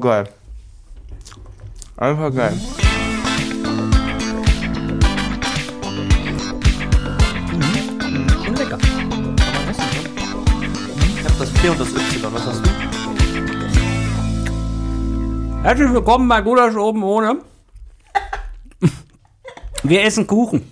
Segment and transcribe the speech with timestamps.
[0.00, 0.28] geil.
[1.96, 2.58] Einfach geil.
[8.44, 8.76] Schon lecker.
[8.76, 9.36] Ne?
[11.18, 12.32] Ich hab das P und das Y.
[12.32, 12.70] Was hast du?
[15.62, 17.38] Herzlich willkommen bei Gulasch oben ohne.
[19.82, 20.70] Wir essen Kuchen.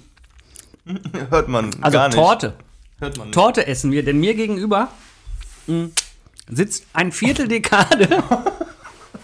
[1.31, 2.17] Hört man Also gar nicht.
[2.17, 2.55] Torte.
[3.01, 3.35] Hört man nicht.
[3.35, 4.89] Torte essen wir, denn mir gegenüber
[5.67, 5.89] mh,
[6.49, 8.09] sitzt ein Vierteldekade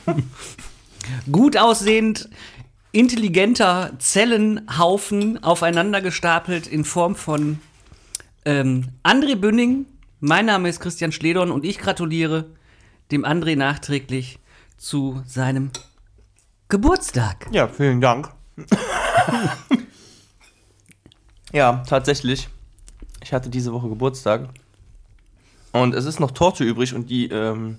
[1.33, 2.29] gut aussehend,
[2.93, 7.59] intelligenter Zellenhaufen aufeinander gestapelt in Form von
[8.45, 9.87] ähm, André Bünning.
[10.21, 12.47] Mein Name ist Christian Schledorn und ich gratuliere
[13.11, 14.39] dem André nachträglich
[14.77, 15.71] zu seinem
[16.69, 17.49] Geburtstag.
[17.53, 18.31] Ja, vielen Dank.
[21.53, 22.49] ja, tatsächlich.
[23.23, 24.49] Ich hatte diese Woche Geburtstag.
[25.73, 27.79] Und es ist noch Torte übrig und die ähm,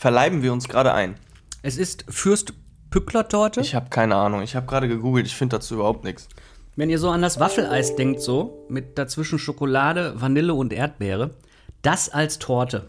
[0.00, 1.16] verleiben wir uns gerade ein.
[1.62, 2.54] Es ist Fürst
[2.90, 3.60] Pückler Torte.
[3.60, 4.40] Ich habe keine Ahnung.
[4.42, 5.26] Ich habe gerade gegoogelt.
[5.26, 6.26] Ich finde dazu überhaupt nichts.
[6.74, 11.30] Wenn ihr so an das Waffeleis denkt, so, mit dazwischen Schokolade, Vanille und Erdbeere,
[11.82, 12.88] das als Torte.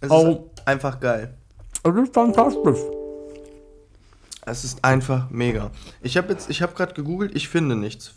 [0.00, 0.48] Es Oh.
[0.54, 1.34] ist einfach geil.
[1.82, 2.78] Das ist fantastisch.
[4.46, 5.72] Es ist einfach mega.
[6.00, 7.34] Ich habe jetzt, ich habe gerade gegoogelt.
[7.34, 8.14] Ich finde nichts.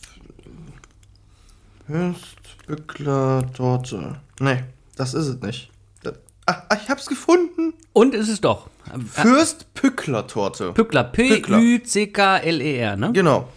[1.88, 4.22] Höchstbückler Torte.
[4.40, 4.64] Nee,
[4.96, 5.71] das ist es nicht.
[6.46, 7.74] Ah, ah, ich hab's gefunden.
[7.94, 8.70] Und ist es doch.
[9.08, 10.74] Fürstpückler Torte.
[10.74, 13.12] Pückler, P-Ü-C-K-L-E-R, ne?
[13.14, 13.48] Genau.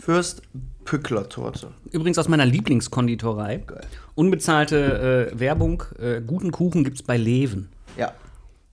[0.00, 1.68] Fürstpückler Torte.
[1.90, 3.58] Übrigens aus meiner Lieblingskonditorei.
[3.66, 3.86] Geil.
[4.14, 5.82] Unbezahlte äh, Werbung.
[5.98, 7.68] Äh, guten Kuchen gibt's bei Leven.
[7.96, 8.12] Ja.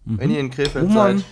[0.06, 1.18] Wenn ihr in Krefeld Oh Mann.
[1.20, 1.28] seid,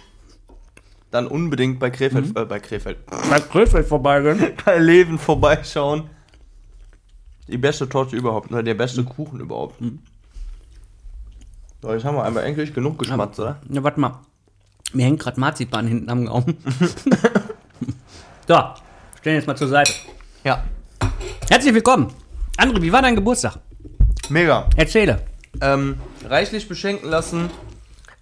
[1.11, 4.53] dann unbedingt bei Krefeld, äh, bei Krefeld, Bei Krefeld vorbeigehen.
[4.65, 6.09] bei Leven vorbeischauen.
[7.47, 9.79] Die beste Torte überhaupt, oder der beste Kuchen überhaupt.
[11.85, 13.61] So, jetzt haben wir einmal endlich genug geschmatzt, oder?
[13.69, 14.19] Ja, warte mal.
[14.93, 16.57] Mir hängt gerade Marzipan hinten am Gaumen.
[18.47, 18.59] so,
[19.19, 19.93] stellen jetzt mal zur Seite.
[20.43, 20.63] Ja.
[21.47, 22.11] Herzlich willkommen.
[22.57, 23.59] André, wie war dein Geburtstag?
[24.29, 24.67] Mega.
[24.75, 25.21] Erzähle.
[25.61, 27.51] Ähm, reichlich beschenken lassen.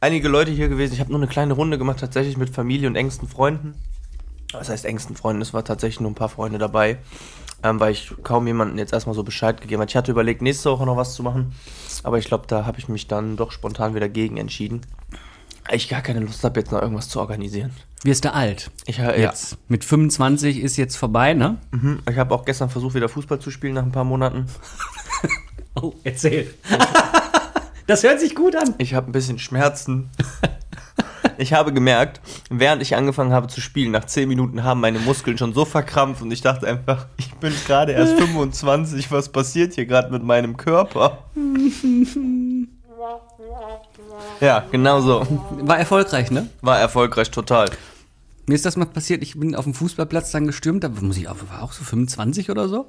[0.01, 0.95] Einige Leute hier gewesen.
[0.95, 3.75] Ich habe nur eine kleine Runde gemacht, tatsächlich mit Familie und engsten Freunden.
[4.51, 5.41] Was heißt engsten Freunden?
[5.41, 6.97] Es war tatsächlich nur ein paar Freunde dabei,
[7.63, 9.89] ähm, weil ich kaum jemandem jetzt erstmal so Bescheid gegeben habe.
[9.89, 11.53] Ich hatte überlegt, nächste Woche noch was zu machen,
[12.03, 14.81] aber ich glaube, da habe ich mich dann doch spontan wieder gegen entschieden.
[15.67, 17.71] weil Ich gar keine Lust habe, jetzt noch irgendwas zu organisieren.
[18.03, 18.69] Wirst du alt?
[18.85, 19.29] Ich, äh, ja.
[19.29, 19.57] Jetzt.
[19.69, 21.57] Mit 25 ist jetzt vorbei, ne?
[21.71, 21.99] Mhm.
[22.09, 24.47] ich habe auch gestern versucht, wieder Fußball zu spielen nach ein paar Monaten.
[25.75, 26.53] Oh, erzähl.
[27.87, 28.75] das hört sich gut an.
[28.77, 30.09] Ich habe ein bisschen Schmerzen.
[31.37, 35.37] Ich habe gemerkt, während ich angefangen habe zu spielen, nach 10 Minuten haben meine Muskeln
[35.37, 39.85] schon so verkrampft und ich dachte einfach, ich bin gerade erst 25, was passiert hier
[39.85, 41.19] gerade mit meinem Körper?
[44.39, 45.25] Ja, genau so.
[45.61, 46.49] War erfolgreich, ne?
[46.61, 47.69] War erfolgreich total.
[48.45, 51.29] Mir ist das mal passiert, ich bin auf dem Fußballplatz dann gestürmt, da muss ich
[51.29, 52.87] auch, war auch so 25 oder so.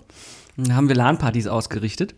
[0.56, 2.14] Da haben wir LAN-Partys ausgerichtet.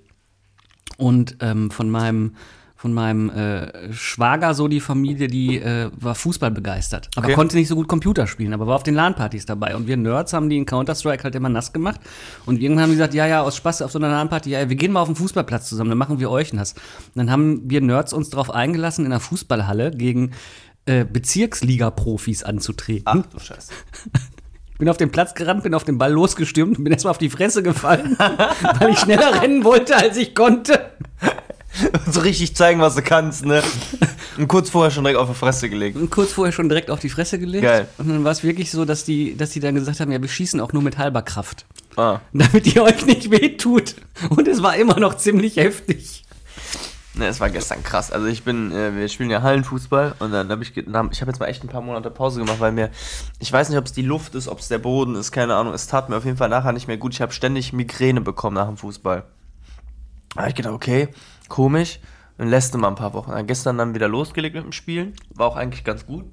[0.97, 2.37] Und ähm, von meinem,
[2.77, 7.09] von meinem äh, Schwager, so die Familie, die äh, war Fußball begeistert.
[7.17, 7.35] Aber Okay.
[7.35, 9.75] konnte nicht so gut Computer spielen, aber war auf den LAN-Partys dabei.
[9.75, 12.01] Und wir Nerds haben die in Counter-Strike halt immer nass gemacht.
[12.45, 14.77] Und irgendwann haben die gesagt, ja, ja, aus Spaß auf so einer LAN-Party, ja, wir
[14.77, 16.75] gehen mal auf den Fußballplatz zusammen, dann machen wir euch nass.
[16.75, 20.33] Und dann haben wir Nerds uns darauf eingelassen, in einer Fußballhalle gegen
[20.85, 23.05] äh, Bezirksliga-Profis anzutreten.
[23.07, 23.73] Ach du Scheiße.
[24.79, 27.31] Bin auf den Platz gerannt, bin auf den Ball losgestürmt und bin erstmal auf die
[27.31, 28.15] Fresse gefallen,
[28.79, 30.91] weil ich schneller rennen wollte, als ich konnte.
[32.11, 33.63] So richtig zeigen, was du kannst, ne?
[34.39, 35.97] Und kurz vorher schon direkt auf die Fresse gelegt.
[35.97, 37.65] Und kurz vorher schon direkt auf die Fresse gelegt.
[37.65, 37.89] Geil.
[37.99, 40.29] Und dann war es wirklich so, dass die, dass die dann gesagt haben, ja, wir
[40.29, 41.67] schießen auch nur mit halber Kraft.
[41.97, 42.21] Ah.
[42.33, 43.97] Damit ihr euch nicht wehtut.
[44.31, 46.25] Und es war immer noch ziemlich heftig.
[47.17, 48.13] Ne, es war gestern krass.
[48.13, 51.31] Also ich bin, äh, wir spielen ja Hallenfußball und dann habe ich, dann ich habe
[51.31, 52.91] jetzt mal echt ein paar Monate Pause gemacht, weil mir,
[53.39, 55.73] ich weiß nicht, ob es die Luft ist, ob es der Boden ist, keine Ahnung.
[55.73, 57.15] Es tat mir auf jeden Fall nachher nicht mehr gut.
[57.15, 59.25] Ich habe ständig Migräne bekommen nach dem Fußball.
[60.35, 61.09] Da habe ich gedacht, okay,
[61.49, 62.01] komisch.
[62.39, 63.31] Und lässt mal ein paar Wochen.
[63.31, 65.15] Dann gestern dann wieder losgelegt mit dem Spielen.
[65.35, 66.27] War auch eigentlich ganz gut.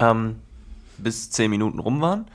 [0.00, 0.36] Ähm,
[0.98, 2.26] bis 10 Minuten rum waren.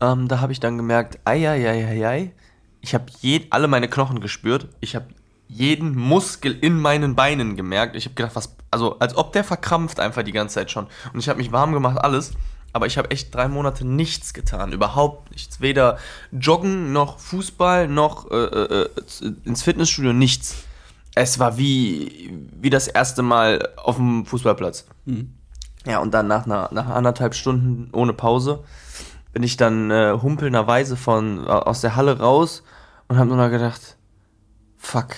[0.00, 2.32] Ähm, da habe ich dann gemerkt, ei, ei, ei, ei, ei.
[2.80, 3.06] Ich habe
[3.50, 4.68] alle meine Knochen gespürt.
[4.80, 5.06] Ich habe
[5.48, 7.96] jeden Muskel in meinen Beinen gemerkt.
[7.96, 10.86] Ich habe gedacht, was, also als ob der verkrampft einfach die ganze Zeit schon.
[11.12, 12.32] Und ich habe mich warm gemacht, alles.
[12.72, 15.60] Aber ich habe echt drei Monate nichts getan, überhaupt nichts.
[15.60, 15.98] Weder
[16.30, 18.88] Joggen noch Fußball noch äh, äh, äh,
[19.44, 20.64] ins Fitnessstudio, nichts.
[21.14, 24.86] Es war wie, wie das erste Mal auf dem Fußballplatz.
[25.86, 28.64] Ja, und dann nach, einer, nach anderthalb Stunden ohne Pause
[29.32, 32.62] bin ich dann äh, humpelnderweise von, äh, aus der Halle raus
[33.08, 33.96] und habe nur noch gedacht,
[34.76, 35.14] fuck,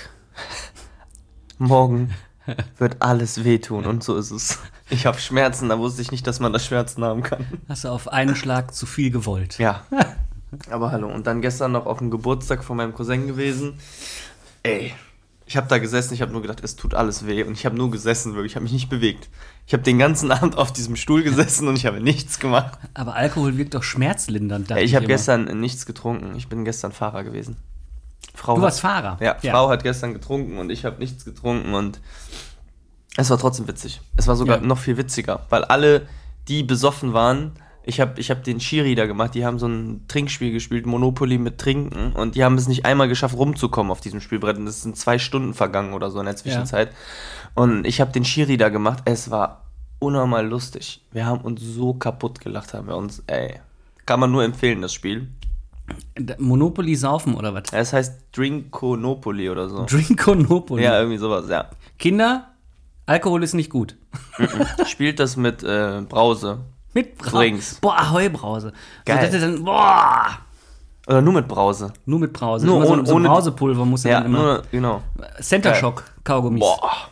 [1.58, 2.14] morgen
[2.78, 4.58] wird alles wehtun und so ist es.
[4.90, 7.46] Ich habe Schmerzen, da wusste ich nicht, dass man da Schmerzen haben kann.
[7.68, 9.58] Hast du auf einen Schlag zu viel gewollt.
[9.58, 9.86] Ja.
[10.70, 11.08] Aber hallo.
[11.08, 13.78] Und dann gestern noch auf dem Geburtstag von meinem Cousin gewesen.
[14.62, 14.92] Ey,
[15.52, 17.42] ich habe da gesessen, ich habe nur gedacht, es tut alles weh.
[17.44, 18.52] Und ich habe nur gesessen, wirklich.
[18.52, 19.28] Ich habe mich nicht bewegt.
[19.66, 22.78] Ich habe den ganzen Abend auf diesem Stuhl gesessen und ich habe nichts gemacht.
[22.94, 24.70] Aber Alkohol wirkt doch schmerzlindernd.
[24.70, 26.34] Ey, ich habe gestern nichts getrunken.
[26.36, 27.58] Ich bin gestern Fahrer gewesen.
[28.34, 29.18] Frau Du warst Fahrer.
[29.20, 32.00] Ja, Frau hat gestern getrunken und ich habe nichts getrunken und
[33.18, 34.00] es war trotzdem witzig.
[34.16, 34.66] Es war sogar Ja.
[34.66, 36.08] noch viel witziger, weil alle,
[36.48, 37.52] die besoffen waren,
[37.84, 41.38] ich habe ich hab den Schiri da gemacht, die haben so ein Trinkspiel gespielt, Monopoly
[41.38, 44.82] mit Trinken und die haben es nicht einmal geschafft rumzukommen auf diesem Spielbrett und es
[44.82, 46.90] sind zwei Stunden vergangen oder so in der Zwischenzeit.
[47.54, 49.64] Und ich habe den Schiri da gemacht, es war
[49.98, 51.00] unnormal lustig.
[51.10, 53.60] Wir haben uns so kaputt gelacht, haben wir uns, ey.
[54.06, 55.28] Kann man nur empfehlen, das Spiel.
[56.38, 57.64] Monopoly saufen oder was?
[57.72, 59.84] Es heißt Drinkonopoly oder so.
[59.86, 60.82] Drinkonopoly.
[60.82, 61.70] Ja, irgendwie sowas, ja.
[61.98, 62.52] Kinder,
[63.06, 63.96] Alkohol ist nicht gut.
[64.86, 66.60] Spielt das mit äh, Brause.
[66.94, 67.30] Mit Brause.
[67.36, 67.74] Drinks.
[67.80, 68.72] Boah, Ahoi-Brause.
[69.04, 69.16] Geil.
[69.16, 70.26] So, dass du dann, boah,
[71.06, 71.92] Oder nur mit Brause.
[72.06, 72.66] nur mit Brause.
[72.66, 74.38] Nur so, ohne- so ohne- Brausepulver muss Ja, dann immer.
[74.38, 75.02] nur, genau.
[75.40, 75.74] Center.
[75.74, 76.60] Shock, Kaugummis.
[76.60, 77.08] Boah.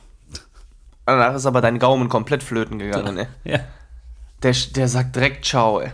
[1.07, 3.27] Danach ist aber dein Gaumen komplett flöten gegangen, ey.
[3.45, 3.59] Ja.
[4.43, 5.91] Der, der sagt direkt Ciao, ey.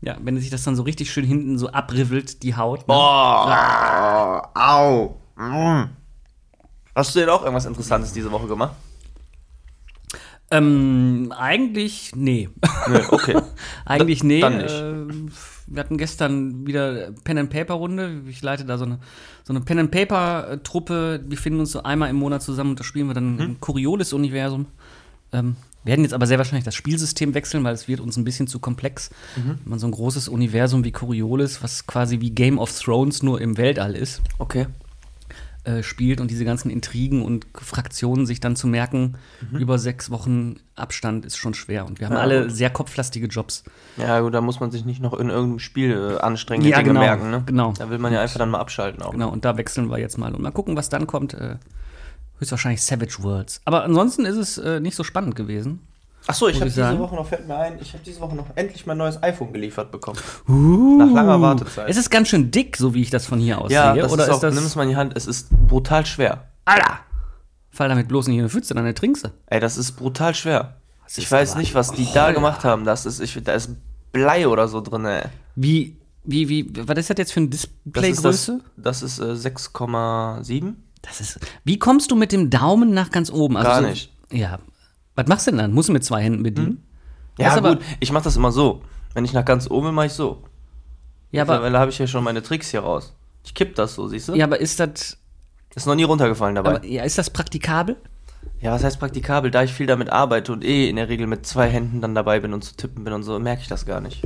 [0.00, 2.80] ja, wenn sich das dann so richtig schön hinten so abrivelt, die Haut.
[2.80, 2.84] ne?
[2.86, 4.50] Boah.
[4.54, 5.16] Au.
[5.36, 5.88] Mm.
[6.94, 8.74] Hast du denn auch irgendwas Interessantes diese Woche gemacht?
[10.56, 12.48] Ähm, eigentlich, nee.
[12.88, 13.36] Nö, okay.
[13.84, 14.40] Eigentlich nee.
[14.40, 14.74] dann nicht.
[14.74, 15.30] Äh,
[15.66, 18.22] wir hatten gestern wieder Pen and Paper Runde.
[18.28, 18.98] Ich leite da so eine
[19.44, 21.20] so eine Pen and Paper äh, Truppe.
[21.26, 24.12] Wir finden uns so einmal im Monat zusammen und da spielen wir dann im Coriolis
[24.12, 24.66] Universum.
[25.32, 28.46] Ähm, werden jetzt aber sehr wahrscheinlich das Spielsystem wechseln, weil es wird uns ein bisschen
[28.46, 29.10] zu komplex.
[29.36, 33.40] Wenn man so ein großes Universum wie Coriolis, was quasi wie Game of Thrones nur
[33.40, 34.66] im Weltall ist, Okay.
[35.64, 39.14] Äh, spielt und diese ganzen Intrigen und Fraktionen sich dann zu merken
[39.52, 41.86] über sechs Wochen Abstand ist schon schwer.
[41.86, 42.52] Und wir haben Ja, alle gut.
[42.52, 43.64] sehr kopflastige Jobs.
[43.96, 46.88] Ja, gut, da muss man sich nicht noch in irgendeinem Spiel äh, anstrengen, Ja, Dinge
[46.90, 47.42] genau, merken, ne?
[47.46, 47.72] genau.
[47.78, 49.12] Da will man ja einfach dann mal abschalten auch.
[49.12, 51.34] Genau, und da wechseln wir jetzt mal und mal gucken, was dann kommt.
[51.34, 51.56] Äh,
[52.40, 53.60] höchstwahrscheinlich Savage Worlds.
[53.64, 55.80] Aber ansonsten ist es äh, nicht so spannend gewesen.
[56.26, 56.98] Achso, ich habe diese.
[56.98, 59.90] Woche noch, fällt mir ein, ich habe diese Woche noch endlich mein neues iPhone geliefert
[59.90, 60.18] bekommen.
[60.98, 61.88] Nach langer Wartezeit.
[61.88, 64.02] Es ist ganz schön dick, so wie ich das von hier aus ja, sehe.
[64.02, 64.54] das Oder ist ist, auch, das.
[64.54, 66.44] nimm es mal in die Hand, es ist brutal schwer.
[66.64, 67.00] Alter!
[67.70, 69.28] Fall damit bloß nicht in eine Pfütze, dann ertrinkst du.
[69.46, 70.76] Ey, das ist brutal schwer.
[71.06, 72.84] ist Ich weiß nicht, was die da gemacht haben.
[72.84, 73.70] Das ist, ich, da ist
[74.12, 75.24] Blei oder so drin, ey.
[75.56, 78.60] Wie, wie, wie, was ist das jetzt für eine Das ist, Displaygröße?
[78.76, 80.74] das, das ist äh, 6,7.
[81.02, 81.40] Das ist.
[81.64, 83.56] Wie kommst du mit dem Daumen nach ganz oben?
[83.56, 84.12] Also Gar so, nicht.
[84.30, 84.58] Ja.
[85.16, 85.72] Was machst du denn dann?
[85.72, 86.82] Musst du mit zwei Händen bedienen?
[87.38, 88.82] Ja, Das ist aber- gut, ich mache das immer so.
[89.14, 90.42] Wenn ich nach ganz oben bin, mache ich so.
[91.30, 93.14] Ja, aber, Mittlerweile habe ich ja schon meine Tricks hier raus.
[93.44, 94.34] Ich kipp das so, siehst du?
[94.34, 95.18] ja, aber ist das.
[95.74, 96.76] Ist noch nie runtergefallen dabei.
[96.76, 97.96] Aber, ja, ist das praktikabel?
[98.60, 99.50] Ja, was heißt praktikabel?
[99.50, 102.38] Da ich viel damit arbeite und eh in der Regel mit zwei Händen dann dabei
[102.40, 104.22] bin und zu tippen bin und so, merke ich das gar nicht.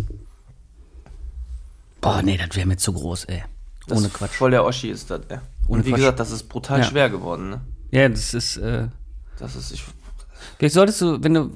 [2.01, 3.43] Boah, nee, das wäre mir zu groß, ey.
[3.87, 4.31] Das Ohne ist Quatsch.
[4.33, 5.39] Voll der Oschi ist das, ey.
[5.67, 5.99] Ohne Und wie Quatsch.
[6.01, 6.85] gesagt, das ist brutal Ja.
[6.85, 7.61] schwer geworden, ne?
[7.91, 8.57] Ja, das ist.
[8.59, 8.89] Äh,
[9.39, 9.85] Das ist, ich,
[10.57, 11.51] vielleicht solltest du, wenn du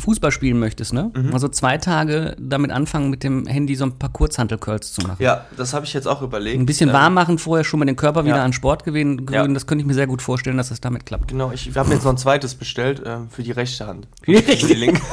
[0.00, 1.10] Fußball spielen möchtest, ne?
[1.14, 1.32] Mhm.
[1.32, 5.16] Also zwei Tage damit anfangen, mit dem Handy so ein paar Kurzhantel-Curls zu machen.
[5.20, 6.58] ja, das habe ich jetzt auch überlegt.
[6.58, 8.44] Ein bisschen Ähm, warm machen vorher, schon mal den Körper wieder ja.
[8.44, 9.26] an Sport gewöhnen.
[9.30, 9.46] Ja.
[9.46, 11.28] Das könnte ich mir sehr gut vorstellen, dass das damit klappt.
[11.28, 14.06] Genau, ich, wir haben jetzt noch ein zweites bestellt ähm, für die rechte Hand.
[14.22, 14.66] Für die rechte?
[14.66, 15.00] Für die linke.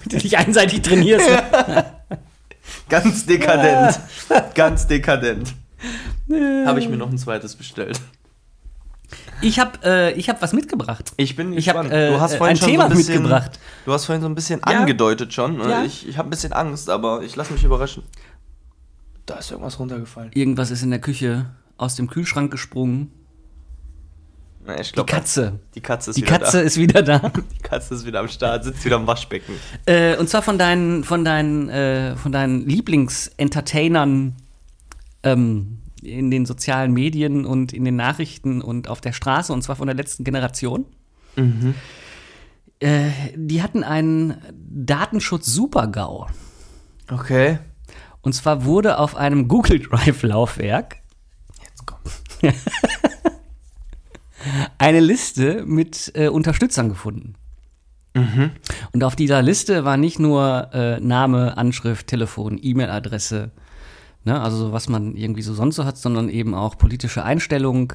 [0.00, 1.28] Wenn du dich einseitig trainierst.
[1.28, 1.84] ne?
[2.88, 3.98] Ganz dekadent.
[4.54, 5.54] Ganz dekadent.
[6.66, 8.00] Habe ich mir noch ein zweites bestellt.
[9.42, 11.12] Ich habe äh, ich hab was mitgebracht.
[11.16, 11.92] Ich bin Ich hab, gespannt.
[11.94, 13.58] äh, du hast vorhin ein schon Thema so ein bisschen, mitgebracht.
[13.86, 14.78] Du hast vorhin so ein bisschen Ja.
[14.80, 15.58] angedeutet schon.
[15.60, 15.82] Ja.
[15.84, 18.02] Ich, ich habe ein bisschen Angst, aber ich lasse mich überraschen.
[19.26, 20.30] Da ist irgendwas runtergefallen.
[20.34, 21.46] Irgendwas ist in der Küche
[21.78, 23.10] aus dem Kühlschrank gesprungen.
[24.66, 25.58] Na, ich Die glaub, Katze.
[25.74, 26.62] Die Katze ist Die wieder Katze da.
[26.62, 27.18] ist wieder da.
[27.54, 29.54] Die Katze ist wieder am Start, sitzt wieder am Waschbecken.
[29.86, 34.34] äh, und zwar von deinen, von deinen, äh, von deinen Lieblingsentertainern
[35.22, 39.76] ähm, in den sozialen Medien und in den Nachrichten und auf der Straße, und zwar
[39.76, 40.86] von der letzten Generation.
[42.80, 46.26] Äh, die hatten einen Datenschutz-Super-GAU.
[47.10, 47.58] Okay.
[48.22, 50.96] Und zwar wurde auf einem Google Drive-Laufwerk
[54.78, 57.34] eine Liste mit äh, Unterstützern gefunden.
[58.92, 63.52] Und auf dieser Liste war nicht nur äh, Name, Anschrift, Telefon, E-Mail-Adresse,
[64.24, 67.92] ne, also so, was man irgendwie so sonst so hat, sondern eben auch politische Einstellung.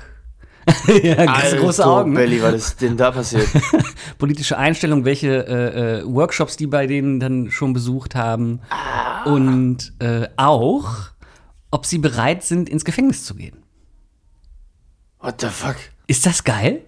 [1.03, 2.13] ja, ganz große Augen.
[2.13, 2.19] Ne?
[2.19, 3.47] Belly, was ist denn da passiert?
[4.17, 8.61] Politische Einstellung, welche äh, äh, Workshops die bei denen dann schon besucht haben.
[9.25, 11.11] Und äh, auch,
[11.69, 13.57] ob sie bereit sind, ins Gefängnis zu gehen.
[15.19, 15.75] What the fuck?
[16.07, 16.83] Ist das geil?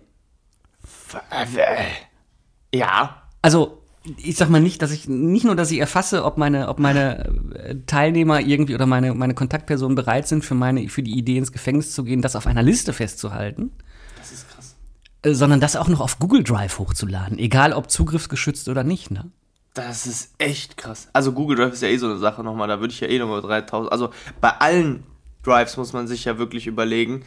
[2.73, 3.23] Ja.
[3.41, 3.76] Also,
[4.17, 7.25] ich sag mal nicht, dass ich nicht nur, dass ich erfasse, ob meine, ob meine
[7.55, 11.51] äh, Teilnehmer irgendwie oder meine, meine Kontaktpersonen bereit sind, für meine, für die Idee ins
[11.51, 13.71] Gefängnis zu gehen, das auf einer Liste festzuhalten,
[14.17, 14.75] Das ist krass.
[15.23, 19.11] äh, sondern das auch noch auf Google Drive hochzuladen, egal ob zugriffsgeschützt oder nicht.
[19.11, 19.29] Ne?
[19.73, 21.07] Das ist echt krass.
[21.13, 23.19] Also Google Drive ist ja eh so eine Sache nochmal, da würde ich ja eh
[23.19, 23.91] nochmal 3000.
[23.91, 24.09] Also
[24.41, 25.03] bei allen
[25.43, 27.23] Drives muss man sich ja wirklich überlegen,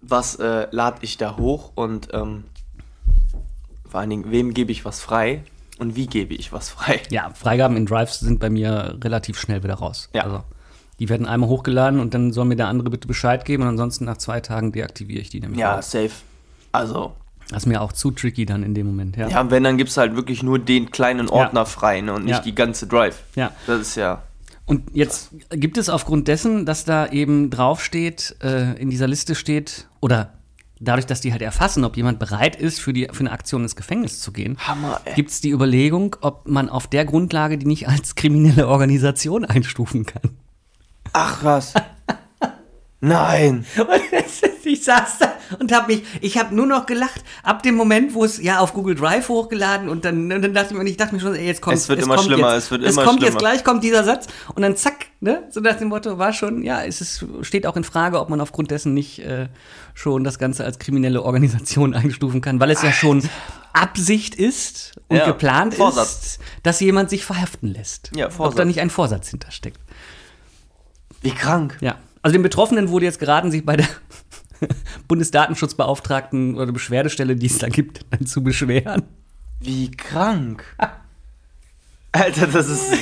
[0.00, 2.44] was äh, lade ich da hoch und ähm,
[3.88, 5.44] vor allen Dingen, wem gebe ich was frei
[5.78, 7.00] und wie gebe ich was frei.
[7.10, 10.08] Ja, Freigaben in Drives sind bei mir relativ schnell wieder raus.
[10.14, 10.22] Ja.
[10.22, 10.42] Also,
[10.98, 14.04] die werden einmal hochgeladen und dann soll mir der andere bitte Bescheid geben und ansonsten
[14.04, 15.58] nach zwei Tagen deaktiviere ich die nämlich.
[15.60, 15.82] Ja, auch.
[15.82, 16.10] safe.
[16.70, 17.14] Also,
[17.48, 19.16] Das ist mir auch zu tricky dann in dem Moment.
[19.16, 19.28] Ja.
[19.28, 22.36] ja, wenn, dann gibst du halt wirklich nur den kleinen Ordner frei ne, und nicht
[22.36, 22.40] Ja.
[22.40, 23.22] die ganze Drive.
[23.34, 23.50] ja.
[23.66, 24.22] Das ist ja.
[24.64, 29.88] Und jetzt gibt es aufgrund dessen, dass da eben draufsteht, äh, in dieser Liste steht,
[30.00, 30.34] oder
[30.82, 33.76] dadurch, dass die halt erfassen, ob jemand bereit ist, für, die, für eine Aktion ins
[33.76, 34.58] Gefängnis zu gehen,
[35.14, 40.06] gibt es die Überlegung, ob man auf der Grundlage die nicht als kriminelle Organisation einstufen
[40.06, 40.36] kann.
[41.12, 41.74] Ach was.
[43.00, 43.66] Nein.
[43.78, 48.14] Und ich saß da und habe mich, ich habe nur noch gelacht, ab dem Moment,
[48.14, 50.96] wo es ja auf Google Drive hochgeladen und dann, und dann dachte ich mir, ich
[50.96, 52.94] dachte mir schon, ey, jetzt kommt Es wird immer kommt schlimmer, jetzt, es wird es
[52.94, 53.30] immer kommt schlimmer.
[53.32, 56.62] jetzt gleich kommt dieser Satz und dann zack, ne, so nach dem Motto war schon,
[56.62, 59.48] ja, es ist, steht auch in Frage, ob man aufgrund dessen nicht äh,
[59.94, 63.28] schon das Ganze als kriminelle Organisation einstufen kann, weil es ja schon
[63.74, 66.10] Absicht ist und Ja, geplant Vorsatz.
[66.36, 68.10] ist, dass jemand sich verhaften lässt.
[68.14, 68.66] Ja, Ob da Vorsatz.
[68.66, 69.78] nicht ein Vorsatz hintersteckt.
[71.22, 71.78] Wie krank.
[71.80, 71.96] Ja.
[72.20, 73.86] Also den Betroffenen wurde jetzt geraten, sich bei der
[75.08, 79.02] Bundesdatenschutzbeauftragten oder Beschwerdestelle, die es da gibt, dann zu beschweren.
[79.60, 80.64] Wie krank.
[82.12, 82.92] Alter, das ist.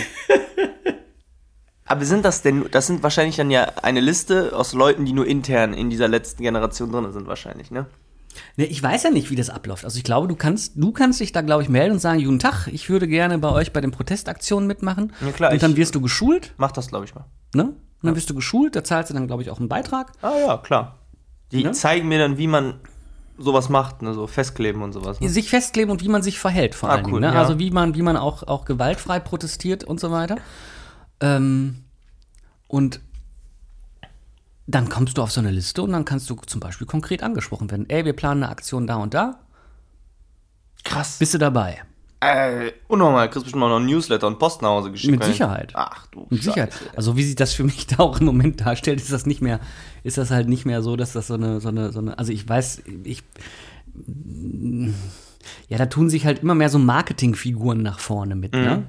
[1.86, 5.26] Aber sind das denn, das sind wahrscheinlich dann ja eine Liste aus Leuten, die nur
[5.26, 7.86] intern in dieser letzten Generation drin sind, wahrscheinlich, ne?
[8.56, 9.84] Ne, ich weiß ja nicht, wie das abläuft.
[9.84, 12.38] Also ich glaube, du kannst, du kannst dich da, glaube ich, melden und sagen, guten
[12.38, 15.12] Tag, ich würde gerne bei euch bei den Protestaktionen mitmachen.
[15.20, 17.24] Ja, klar, und dann wirst du geschult, Mach das, glaube ich, mal.
[17.54, 17.64] ne?
[17.64, 17.76] Und
[18.06, 20.12] dann wirst du geschult, da zahlst du dann, glaube ich, auch einen Beitrag.
[20.22, 20.99] Ah ja, klar.
[21.52, 21.72] Die Ne?
[21.72, 22.74] zeigen mir dann, wie man
[23.38, 24.12] sowas macht, ne?
[24.14, 25.20] So festkleben und sowas.
[25.20, 25.28] Ne?
[25.28, 27.30] Sich festkleben und wie man sich verhält, vor Ah, allen cool, Dingen.
[27.30, 27.34] Ne?
[27.34, 27.40] ja.
[27.40, 30.36] Also wie man, wie man auch, auch gewaltfrei protestiert und so weiter.
[31.20, 31.84] Ähm,
[32.68, 33.00] und
[34.66, 37.70] dann kommst du auf so eine Liste und dann kannst du zum Beispiel konkret angesprochen
[37.70, 37.88] werden.
[37.90, 39.40] Ey, wir planen eine Aktion da und da.
[40.84, 41.16] Krass.
[41.18, 41.82] Bist du dabei?
[42.22, 45.10] Äh, unnormal, kriegst bestimmt auch noch ein Newsletter und Post nach Hause geschickt.
[45.10, 45.26] Mit ne?
[45.26, 45.72] Sicherheit.
[45.74, 46.72] Ach du Mit Sicherheit.
[46.74, 46.90] Scheiße.
[46.94, 49.58] Also wie sich das für mich da auch im Moment darstellt, ist das nicht mehr,
[50.04, 52.30] ist das halt nicht mehr so, dass das so eine, so eine, so eine, also
[52.32, 53.22] ich weiß, ich,
[55.68, 58.60] ja, da tun sich halt immer mehr so Marketingfiguren nach vorne mit, Mhm.
[58.62, 58.82] ne?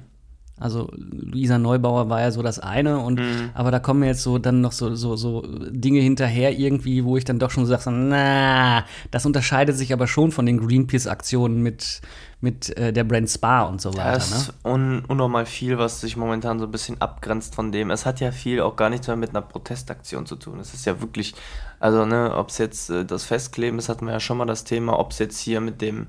[0.58, 3.50] Also Luisa Neubauer war ja so das eine und Mhm.
[3.54, 7.24] aber da kommen jetzt so dann noch so, so, so Dinge hinterher irgendwie, wo ich
[7.24, 12.00] dann doch schon sage, so, na, das unterscheidet sich aber schon von den Greenpeace-Aktionen mit,
[12.42, 14.12] mit äh, der Brand Spa und so weiter.
[14.14, 14.36] Das Ne?
[14.36, 17.90] ist un unnormal viel, was sich momentan so ein bisschen abgrenzt von dem.
[17.90, 20.58] Es hat ja viel auch gar nichts mehr mit einer Protestaktion zu tun.
[20.58, 21.34] Es ist ja wirklich,
[21.78, 24.64] also ne, ob es jetzt äh, das Festkleben ist, hatten wir ja schon mal das
[24.64, 26.08] Thema, ob es jetzt hier mit dem,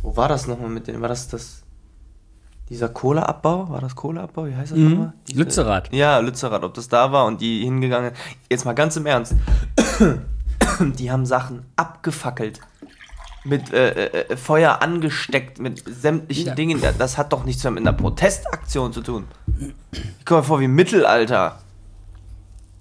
[0.00, 1.64] wo war das nochmal mit dem, war das das,
[2.68, 3.68] dieser Kohleabbau?
[3.68, 4.46] War das Kohleabbau?
[4.46, 5.12] Wie heißt das nochmal?
[5.26, 5.92] Diese- Lützerath.
[5.92, 8.12] Ja, Lützerath, ob das da war und die hingegangen,
[8.48, 9.34] jetzt mal ganz im Ernst,
[10.98, 12.60] die haben Sachen abgefackelt
[13.44, 16.54] mit äh, äh, Feuer angesteckt, mit sämtlichen Ja.
[16.54, 16.80] Dingen.
[16.98, 19.24] Das hat doch nichts mehr mit einer Protestaktion zu tun.
[20.18, 21.58] Ich komme mir vor wie im Mittelalter.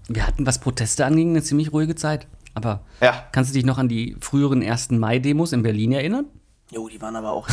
[0.07, 2.27] Wir hatten, was Proteste anging, eine ziemlich ruhige Zeit.
[2.55, 3.25] Aber Ja.
[3.31, 4.91] kannst du dich noch an die früheren 1.
[4.99, 6.25] Mai-Demos in Berlin erinnern?
[6.71, 7.47] Jo, die waren aber auch.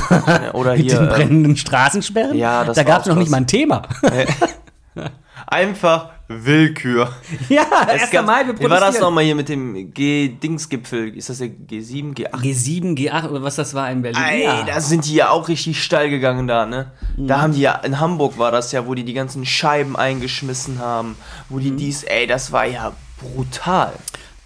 [0.55, 0.95] Oder Mit hier.
[0.99, 2.37] den ähm, brennenden Straßensperren?
[2.37, 3.31] ja, das Da gab es noch nicht krass.
[3.33, 3.83] mal ein Thema.
[5.47, 7.12] einfach Willkür.
[7.49, 8.10] ja, Es 1.
[8.12, 11.16] gab- Mai, wir Wie war das nochmal hier mit dem G-Dings-Gipfel?
[11.16, 12.30] Ist das der G7, G8?
[12.40, 14.22] G7, G8 oder was das war in Berlin.
[14.22, 14.62] Ey, ja.
[14.62, 16.92] da sind die ja auch richtig steil gegangen da, ne?
[17.16, 20.78] Da haben die ja, in Hamburg war das ja, wo die die ganzen Scheiben eingeschmissen
[20.78, 21.16] haben,
[21.49, 23.92] wo die dies, ey, das war ja brutal.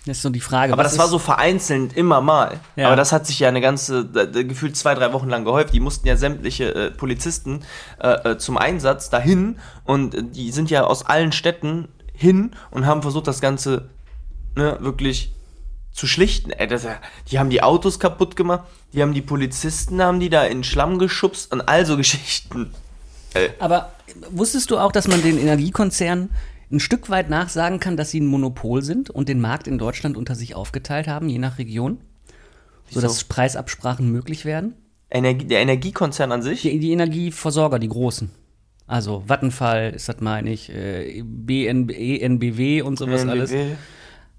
[0.06, 0.72] Das ist so die Frage.
[0.72, 2.60] Aber das war so vereinzelt immer mal.
[2.76, 2.88] Ja.
[2.88, 5.72] Aber das hat sich ja eine ganze, gefühlt zwei, drei Wochen lang gehäuft.
[5.72, 7.62] Die mussten ja sämtliche äh, Polizisten
[8.00, 12.84] äh, äh, zum Einsatz dahin und äh, die sind ja aus allen Städten hin und
[12.84, 13.88] haben versucht, das Ganze
[14.56, 15.32] ne, wirklich
[15.90, 16.50] zu schlichten.
[16.50, 16.86] Ey, das,
[17.30, 20.98] die haben die Autos kaputt gemacht, die haben die Polizisten, haben die da in Schlamm
[20.98, 22.74] geschubst und all so Geschichten.
[23.58, 23.92] Aber
[24.30, 26.30] wusstest du auch, dass man den Energiekonzernen
[26.70, 30.16] ein Stück weit nachsagen kann, dass sie ein Monopol sind und den Markt in Deutschland
[30.16, 31.98] unter sich aufgeteilt haben, je nach Region?
[32.90, 33.26] Sodass Wieso?
[33.28, 34.74] Preisabsprachen möglich werden?
[35.10, 36.62] Energie, der Energiekonzern an sich?
[36.62, 38.30] Die, die Energieversorger, die großen.
[38.86, 43.54] Also Vattenfall ist das, meine ich, äh, BNB, ENBW und sowas alles.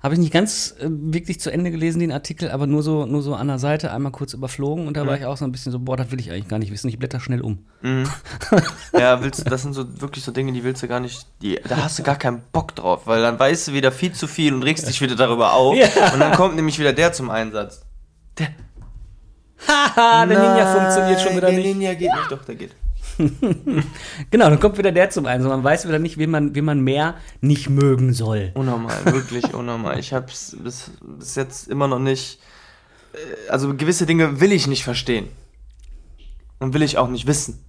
[0.05, 3.23] Habe ich nicht ganz äh, wirklich zu Ende gelesen, den Artikel, aber nur so, nur
[3.23, 5.71] so an der Seite einmal kurz überflogen und da war ich auch so ein bisschen
[5.71, 6.89] so, boah, das will ich eigentlich gar nicht wissen.
[6.89, 7.65] Ich blätter schnell um.
[8.93, 11.59] Ja, willst du, das sind so wirklich so Dinge, die willst du gar nicht, die,
[11.67, 14.53] da hast du gar keinen Bock drauf, weil dann weißt du wieder viel zu viel
[14.53, 15.75] und regst dich wieder darüber auf.
[15.75, 16.13] Ja.
[16.13, 17.83] Und dann kommt nämlich wieder der zum Einsatz.
[18.37, 18.49] Der,
[19.67, 21.65] Haha, der Ninja funktioniert schon wieder der nicht.
[21.65, 22.75] Ninja geht nicht, doch, der geht.
[24.31, 25.49] Genau, dann kommt wieder der zum Einsatz.
[25.49, 28.51] Man weiß wieder nicht, wen man, wen man mehr nicht mögen soll.
[28.55, 29.99] Unnormal, wirklich unnormal.
[29.99, 32.39] Ich hab's bis, bis jetzt immer noch nicht.
[33.13, 35.27] äh, Also gewisse Dinge will ich nicht verstehen.
[36.59, 37.63] Und will ich auch nicht wissen.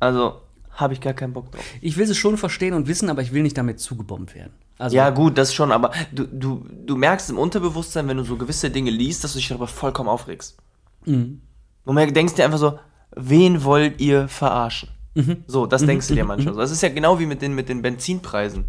[0.00, 0.40] Also
[0.72, 1.62] habe ich gar keinen Bock drauf.
[1.80, 4.52] Ich will es schon verstehen und wissen, aber ich will nicht damit zugebombt werden.
[4.78, 8.36] Also, Ja, gut, das schon, aber du, du, du merkst im Unterbewusstsein, wenn du so
[8.36, 10.56] gewisse Dinge liest, dass du dich darüber vollkommen aufregst.
[11.04, 11.42] Mhm.
[11.84, 12.78] Und denkst dir einfach so,
[13.16, 14.88] wen wollt ihr verarschen?
[15.14, 15.44] Mhm.
[15.46, 16.60] So, das denkst du dir manchmal so.
[16.60, 18.64] Das ist ja genau wie mit den, mit den Benzinpreisen.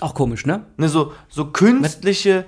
[0.00, 0.64] auch komisch, ne?
[0.76, 2.44] Ne, so, so künstliche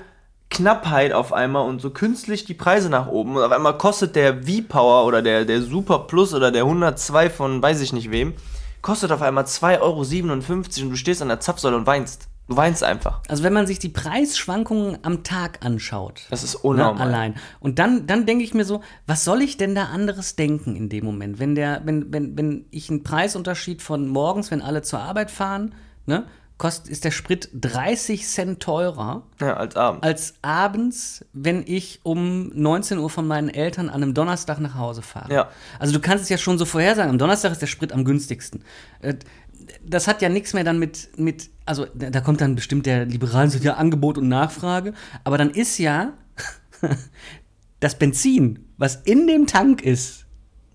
[0.50, 3.36] Knappheit auf einmal und so künstlich die Preise nach oben.
[3.36, 7.62] Und auf einmal kostet der V-Power oder der, der Super Plus oder der 102 von
[7.62, 8.34] weiß ich nicht wem,
[8.82, 12.28] kostet auf einmal 2,57 Euro und du stehst an der Zapfsäule und weinst.
[12.48, 13.20] Du weinst einfach.
[13.28, 16.22] Also wenn man sich die Preisschwankungen am Tag anschaut.
[16.30, 17.00] Das ist Ne, unnormal.
[17.08, 17.34] allein.
[17.60, 20.88] Und dann, dann denke ich mir so, was soll ich denn da anderes denken in
[20.88, 21.38] dem Moment?
[21.38, 25.74] Wenn, der, wenn, wenn, wenn ich einen Preisunterschied von morgens, wenn alle zur Arbeit fahren,
[26.06, 26.24] ne,
[26.58, 30.04] kostet, ist der Sprit 30 Cent teurer Ja, als Abend.
[30.04, 35.02] als abends, wenn ich um 19 Uhr von meinen Eltern an einem Donnerstag nach Hause
[35.02, 35.32] fahre.
[35.32, 35.48] Ja.
[35.80, 38.62] Also du kannst es ja schon so vorhersagen, am Donnerstag ist der Sprit am günstigsten.
[39.84, 43.04] Das hat ja nichts mehr dann mit, mit, also da da kommt dann bestimmt der
[43.06, 44.92] Liberalen so ja Angebot und Nachfrage,
[45.24, 46.12] aber dann ist ja
[47.80, 50.26] das Benzin, was in dem Tank ist,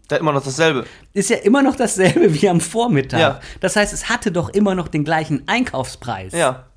[0.07, 0.85] Da immer noch dasselbe.
[1.13, 3.19] ist ja immer noch dasselbe wie am Vormittag.
[3.19, 3.39] Ja.
[3.59, 6.33] Das heißt, es hatte doch immer noch den gleichen Einkaufspreis.
[6.33, 6.67] Ja.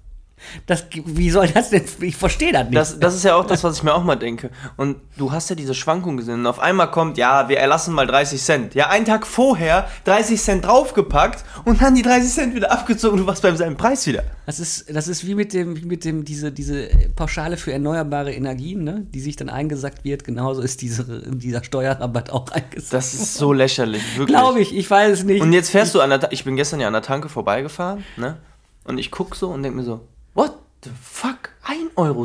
[0.67, 1.85] Das, wie soll das denn?
[2.01, 2.77] Ich verstehe das nicht.
[2.77, 4.51] Das, das ist ja auch das, was ich mir auch mal denke.
[4.77, 6.41] Und du hast ja diese Schwankung gesehen.
[6.41, 8.75] Und auf einmal kommt, ja, wir erlassen mal 30 Cent.
[8.75, 13.21] Ja, einen Tag vorher 30 Cent draufgepackt und dann die 30 Cent wieder abgezogen und
[13.21, 14.25] du warst beim selben Preis wieder.
[14.47, 18.33] Das ist, das ist wie mit dem, wie mit dem, diese, diese Pauschale für erneuerbare
[18.33, 20.25] Energien, ne, die sich dann eingesackt wird.
[20.25, 22.93] Genauso ist diese, dieser Steuerrabatt auch eingesackt.
[22.93, 24.37] Das ist so lächerlich, wirklich.
[24.37, 25.41] Glaube ich, ich weiß es nicht.
[25.43, 28.39] Und jetzt fährst du an der Ich bin gestern ja an der Tanke vorbeigefahren, ne?
[28.85, 30.01] Und ich guck so und denk mir so,
[30.35, 31.51] what the fuck?
[31.67, 32.25] 1,67 Euro.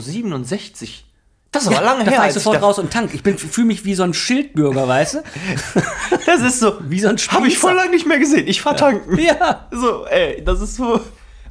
[1.51, 2.19] Das ist aber lange da her.
[2.19, 3.11] fahr ich als sofort raus und tank.
[3.13, 5.23] Ich fühle mich wie so ein Schildbürger, weißt du?
[6.25, 7.67] Das ist so, Wie so ein Habe ich Spießer.
[7.67, 8.47] voll lange nicht mehr gesehen.
[8.47, 9.17] Ich fahr tanken.
[9.19, 9.67] Ja.
[9.71, 10.99] So, ey, das ist so.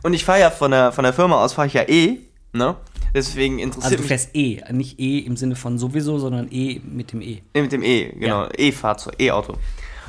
[0.03, 2.19] Und ich fahre ja von der, von der Firma aus, fahre ich ja eh,
[2.53, 2.77] ne?
[3.15, 6.81] Deswegen Also interessiert du mich fährst E, nicht E im Sinne von sowieso, sondern E
[6.85, 7.43] mit dem E.
[7.55, 8.43] Nee, mit dem E, genau.
[8.43, 8.51] Ja.
[8.59, 9.55] E-Fahrzeug, E-Auto.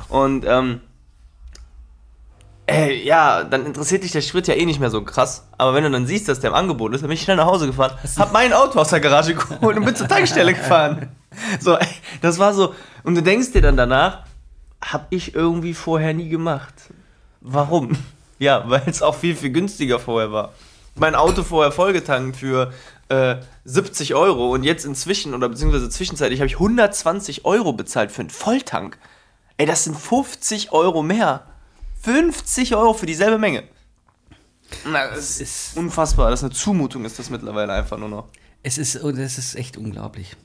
[0.08, 0.80] Und, ähm,
[2.66, 5.46] ey, ja, dann interessiert dich der Sprit ja eh nicht mehr so krass.
[5.56, 7.46] Aber wenn du dann siehst, dass der im Angebot ist, dann bin ich schnell nach
[7.46, 11.10] Hause gefahren, hab mein Auto aus der Garage geholt und bin zur Tankstelle gefahren.
[11.60, 11.86] So, ey,
[12.22, 12.74] das war so.
[13.04, 14.24] Und du denkst dir dann danach,
[14.80, 16.74] hab ich irgendwie vorher nie gemacht.
[17.40, 17.96] Warum?
[18.38, 20.52] Ja, weil es auch viel, viel günstiger vorher war.
[20.94, 22.72] Mein Auto vorher vollgetankt für
[23.08, 28.20] äh, 70 Euro und jetzt inzwischen oder beziehungsweise zwischenzeitlich habe ich 120 Euro bezahlt für
[28.20, 28.98] einen Volltank.
[29.58, 31.42] Ey, das sind 50 Euro mehr.
[32.02, 33.64] 50 Euro für dieselbe Menge.
[34.84, 36.30] Na, das ist unfassbar.
[36.30, 38.28] Das ist eine Zumutung, ist das mittlerweile einfach nur noch.
[38.62, 40.36] Es ist, das ist echt unglaublich.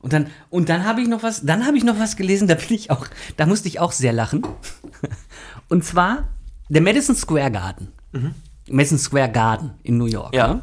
[0.00, 2.54] Und dann, und dann habe ich noch was, dann habe ich noch was gelesen, da
[2.54, 4.46] bin ich auch, da musste ich auch sehr lachen.
[5.68, 6.28] Und zwar
[6.68, 7.92] der Madison Square Garden.
[8.70, 10.34] Madison Square Garden in New York.
[10.34, 10.54] Ja.
[10.54, 10.62] Ne?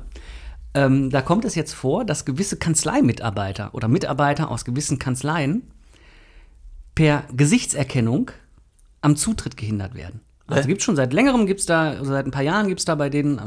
[0.74, 5.72] Ähm, da kommt es jetzt vor, dass gewisse Kanzleimitarbeiter oder Mitarbeiter aus gewissen Kanzleien
[6.96, 8.32] per Gesichtserkennung
[9.06, 10.22] am Zutritt gehindert werden.
[10.48, 12.96] Also gibt schon seit längerem, gibt's da, also seit ein paar Jahren gibt es da
[12.96, 13.40] bei denen,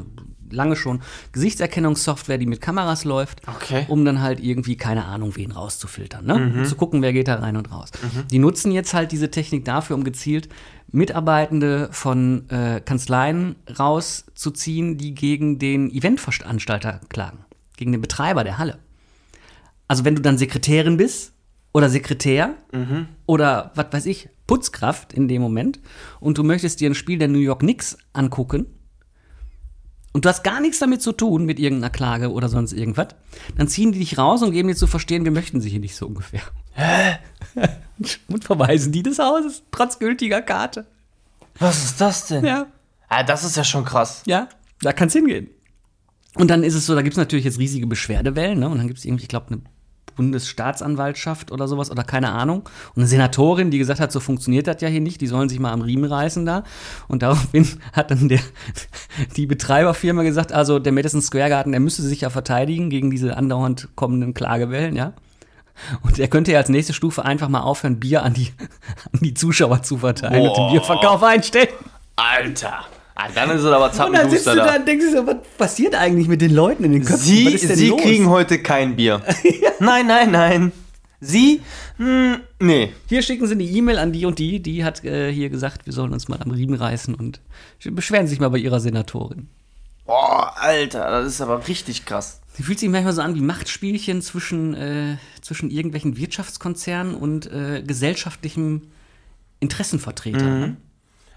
[0.50, 1.00] lange schon,
[1.32, 3.84] Gesichtserkennungssoftware, die mit Kameras läuft, Okay.
[3.88, 6.34] um dann halt irgendwie, keine Ahnung, wen rauszufiltern, ne?
[6.34, 7.90] Um zu gucken, wer geht da rein und raus.
[8.30, 10.48] Die nutzen jetzt halt diese Technik dafür, um gezielt
[10.90, 17.44] Mitarbeitende von äh, Kanzleien rauszuziehen, die gegen den Eventveranstalter klagen,
[17.76, 18.78] gegen den Betreiber der Halle.
[19.86, 21.32] Also wenn du dann Sekretärin bist
[21.72, 22.54] oder Sekretär
[23.26, 25.78] oder was weiß ich, Putzkraft in dem Moment
[26.18, 28.66] und du möchtest dir ein Spiel der New York Knicks angucken
[30.12, 33.08] und du hast gar nichts damit zu tun mit irgendeiner Klage oder sonst irgendwas,
[33.56, 35.94] dann ziehen die dich raus und geben dir zu verstehen, wir möchten sie hier nicht
[35.94, 36.40] so ungefähr.
[38.28, 40.86] und verweisen die des Hauses, trotz gültiger Karte.
[41.60, 42.44] Was ist das denn?
[42.44, 42.66] Ja.
[43.08, 44.22] Ah, das ist ja schon krass.
[44.26, 44.48] Ja,
[44.80, 45.50] da kann es hingehen.
[46.34, 48.68] Und dann ist es so, da gibt es natürlich jetzt riesige Beschwerdewellen, ne?
[48.68, 49.62] Und dann gibt es irgendwie, ich glaube, eine
[50.18, 52.68] Bundesstaatsanwaltschaft oder sowas oder keine Ahnung.
[52.94, 55.60] Und eine Senatorin, die gesagt hat, so funktioniert das ja hier nicht, die sollen sich
[55.60, 56.64] mal am Riemen reißen da.
[57.06, 58.40] Und daraufhin hat dann der,
[59.36, 63.36] die Betreiberfirma gesagt, also der Madison Square Garden, der müsste sich ja verteidigen gegen diese
[63.36, 65.14] andauernd kommenden Klagewellen, ja.
[66.02, 68.48] Und er könnte ja als nächste Stufe einfach mal aufhören, Bier an die,
[69.12, 71.68] an die Zuschauer zu verteilen und den Bierverkauf einstellen.
[72.16, 72.84] Alter.
[73.20, 75.36] Ah, dann ist es aber Und dann sitzt zappenduster du da und denkst so, was
[75.58, 77.18] passiert eigentlich mit den Leuten in den Köpfen?
[77.18, 78.00] Sie, Sie los?
[78.00, 79.20] kriegen heute kein Bier.
[79.80, 80.72] Nein, nein, nein.
[81.20, 81.60] Sie?
[81.96, 82.92] Hm, nee.
[83.08, 85.92] Hier schicken Sie eine E-Mail an die und die, die hat äh, hier gesagt, wir
[85.92, 87.40] sollen uns mal am Riemen reißen und
[87.90, 89.48] beschweren sich mal bei ihrer Senatorin.
[90.06, 92.40] Boah, Alter, das ist aber richtig krass.
[92.52, 97.82] Sie fühlt sich manchmal so an wie Machtspielchen zwischen, äh, zwischen irgendwelchen Wirtschaftskonzernen und äh,
[97.84, 98.82] gesellschaftlichem
[99.58, 100.44] Interessenvertreter.
[100.44, 100.76] Mhm.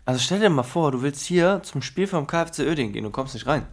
[0.05, 3.11] Also stell dir mal vor, du willst hier zum Spiel vom KFC Oerding gehen, du
[3.11, 3.65] kommst nicht rein.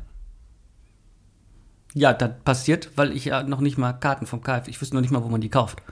[1.94, 5.00] Ja, das passiert, weil ich ja noch nicht mal Karten vom KF, ich wüsste noch
[5.00, 5.82] nicht mal, wo man die kauft.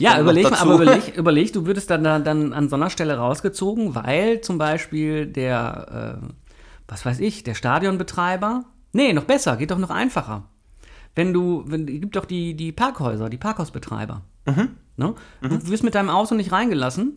[0.00, 2.90] Ja, noch überleg mal, aber überleg, überleg, du würdest dann, da- dann an so einer
[2.90, 6.26] Stelle rausgezogen, weil zum Beispiel der, äh,
[6.88, 10.48] was weiß ich, der Stadionbetreiber, nee, noch besser, geht doch noch einfacher.
[11.14, 14.22] Wenn du, wenn, gibt doch die, die Parkhäuser, die Parkhausbetreiber.
[14.96, 15.14] Ne?
[15.42, 17.16] Du wirst mit deinem Auto nicht reingelassen,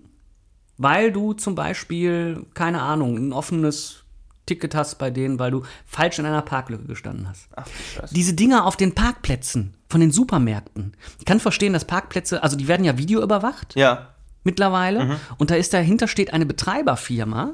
[0.78, 4.04] weil du zum Beispiel, keine Ahnung, ein offenes
[4.46, 7.48] Ticket hast bei denen, weil du falsch in einer Parklücke gestanden hast.
[7.56, 7.66] Ach.
[8.12, 10.94] Diese Dinger auf den Parkplätzen von den Supermärkten.
[11.20, 14.10] Ich kann verstehen, dass Parkplätze, also die werden ja videoüberwacht Ja.
[14.44, 15.20] mittlerweile.
[15.38, 17.54] Und da ist dahinter steht eine Betreiberfirma,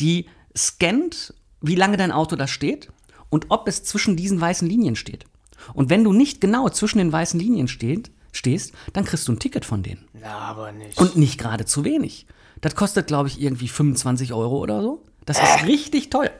[0.00, 2.90] die scannt, wie lange dein Auto da steht
[3.30, 5.24] und ob es zwischen diesen weißen Linien steht.
[5.72, 9.38] Und wenn du nicht genau zwischen den weißen Linien steht, stehst, dann kriegst du ein
[9.38, 10.06] Ticket von denen.
[10.14, 10.98] Na, aber nicht.
[10.98, 12.26] Und nicht gerade zu wenig.
[12.60, 15.02] Das kostet, glaube ich, irgendwie 25 Euro oder so.
[15.24, 16.30] Das ist richtig teuer.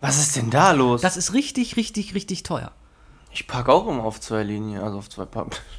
[0.00, 1.00] was ist denn da los?
[1.02, 2.72] Das ist richtig, richtig, richtig teuer.
[3.32, 5.60] ich park auch immer auf zwei Linien, also auf zwei Park.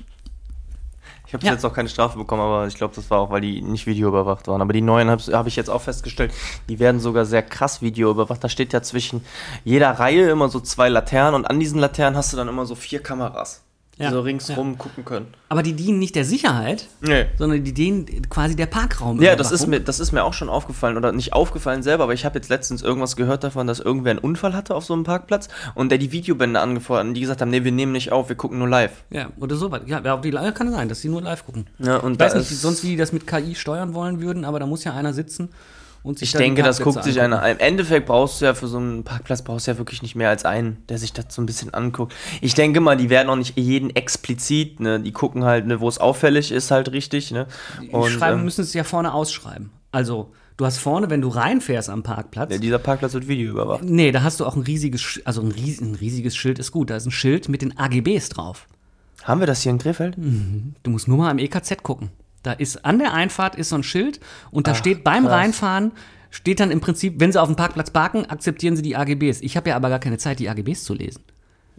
[1.27, 1.51] Ich habe Ja.
[1.51, 4.47] jetzt auch keine Strafe bekommen, aber ich glaube, das war auch, weil die nicht videoüberwacht
[4.47, 4.63] waren.
[4.63, 6.33] Aber die neuen habe hab ich jetzt auch festgestellt,
[6.67, 8.43] die werden sogar sehr krass videoüberwacht.
[8.43, 9.23] Da steht ja zwischen
[9.63, 12.73] jeder Reihe immer so zwei Laternen und an diesen Laternen hast du dann immer so
[12.73, 13.61] vier Kameras,
[13.99, 15.27] Ja, so ringsrum gucken können.
[15.49, 17.25] Aber die dienen nicht der Sicherheit, Nee.
[17.37, 19.21] sondern die dienen quasi der Parkraum.
[19.21, 20.95] Ja, das ist, mir, das ist mir auch schon aufgefallen.
[20.95, 24.19] Oder nicht aufgefallen selber, aber ich habe jetzt letztens irgendwas gehört davon, dass irgendwer einen
[24.19, 27.41] Unfall hatte auf so einem Parkplatz und der die Videobände angefordert hat und die gesagt
[27.41, 29.03] haben, nee, wir nehmen nicht auf, wir gucken nur live.
[29.09, 29.85] Ja, oder so weit.
[29.87, 31.67] Ja, auf die Live kann es sein, dass sie nur live gucken.
[31.79, 34.59] Ja, und Ich weiß nicht, sonst wie die das mit KI steuern wollen würden, aber
[34.59, 35.49] da muss ja einer sitzen
[36.03, 37.41] und sich Ich die denke, das guckt sich angucken.
[37.43, 37.51] einer.
[37.51, 40.29] Im Endeffekt brauchst du ja für so einen Parkplatz brauchst du ja wirklich nicht mehr
[40.29, 42.13] als einen, der sich das so ein bisschen anguckt.
[42.41, 44.99] Ich denke mal, die werden auch nicht jeden explizit, ne?
[44.99, 47.47] Die gucken halt, ne, wo es auffällig ist, halt richtig, ne?
[47.81, 49.71] Die Und schreiben, ähm, müssen es ja vorne ausschreiben.
[49.91, 53.83] Also, du hast vorne, wenn du reinfährst am Parkplatz, ja, dieser Parkplatz wird Video überwacht.
[53.83, 56.89] nee, da hast du auch ein riesiges, also ein, ries ein riesiges Schild ist gut,
[56.89, 58.67] da ist ein Schild mit den AGBs drauf.
[59.23, 60.15] Haben wir das hier in Krefeld?
[60.17, 62.09] Du musst nur mal im EKZ gucken.
[62.43, 64.19] Da ist an der Einfahrt ist so ein Schild
[64.51, 65.33] und da Ach, steht beim krass.
[65.33, 65.91] Reinfahren
[66.29, 69.41] steht dann im Prinzip, wenn sie auf dem Parkplatz parken, akzeptieren sie die AGBs.
[69.41, 71.23] Ich habe ja aber gar keine Zeit, die AGBs zu lesen.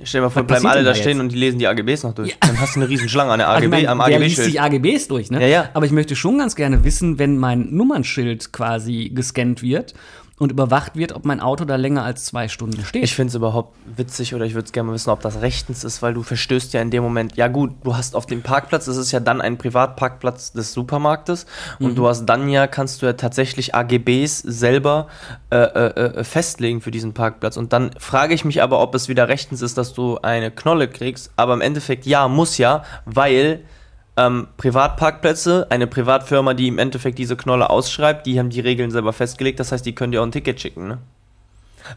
[0.02, 2.14] Stell dir mal vor, bleiben alle da da stehen und die lesen die AGBs noch
[2.14, 2.36] durch.
[2.40, 4.38] Dann hast du eine riesen Schlange an der Also AGB, ich mein, am wer liest
[4.38, 4.46] AGB-Schild.
[4.46, 5.40] sich AGBs durch, ne?
[5.42, 5.70] Ja, ja.
[5.74, 9.94] Aber ich möchte schon ganz gerne wissen, wenn mein Nummernschild quasi gescannt wird
[10.40, 13.04] und überwacht wird, ob mein Auto da länger als zwei Stunden steht.
[13.04, 15.84] Ich finde es überhaupt witzig oder ich würde es gerne mal wissen, ob das rechtens
[15.84, 18.86] ist, weil du verstößt ja in dem Moment, ja gut, du hast auf dem Parkplatz,
[18.86, 21.44] das ist ja dann ein Privatparkplatz des Supermarktes
[21.78, 25.08] und du hast dann ja, kannst du ja tatsächlich AGBs selber
[25.50, 29.10] äh, äh, äh, festlegen für diesen Parkplatz und dann frage ich mich aber, ob es
[29.10, 33.62] wieder rechtens ist, dass du eine Knolle kriegst, aber im Endeffekt ja, muss ja, weil
[34.16, 39.12] ähm, Privatparkplätze, eine Privatfirma, die im Endeffekt diese Knolle ausschreibt, die haben die Regeln selber
[39.12, 40.98] festgelegt, das heißt, die können dir auch ein Ticket schicken, ne?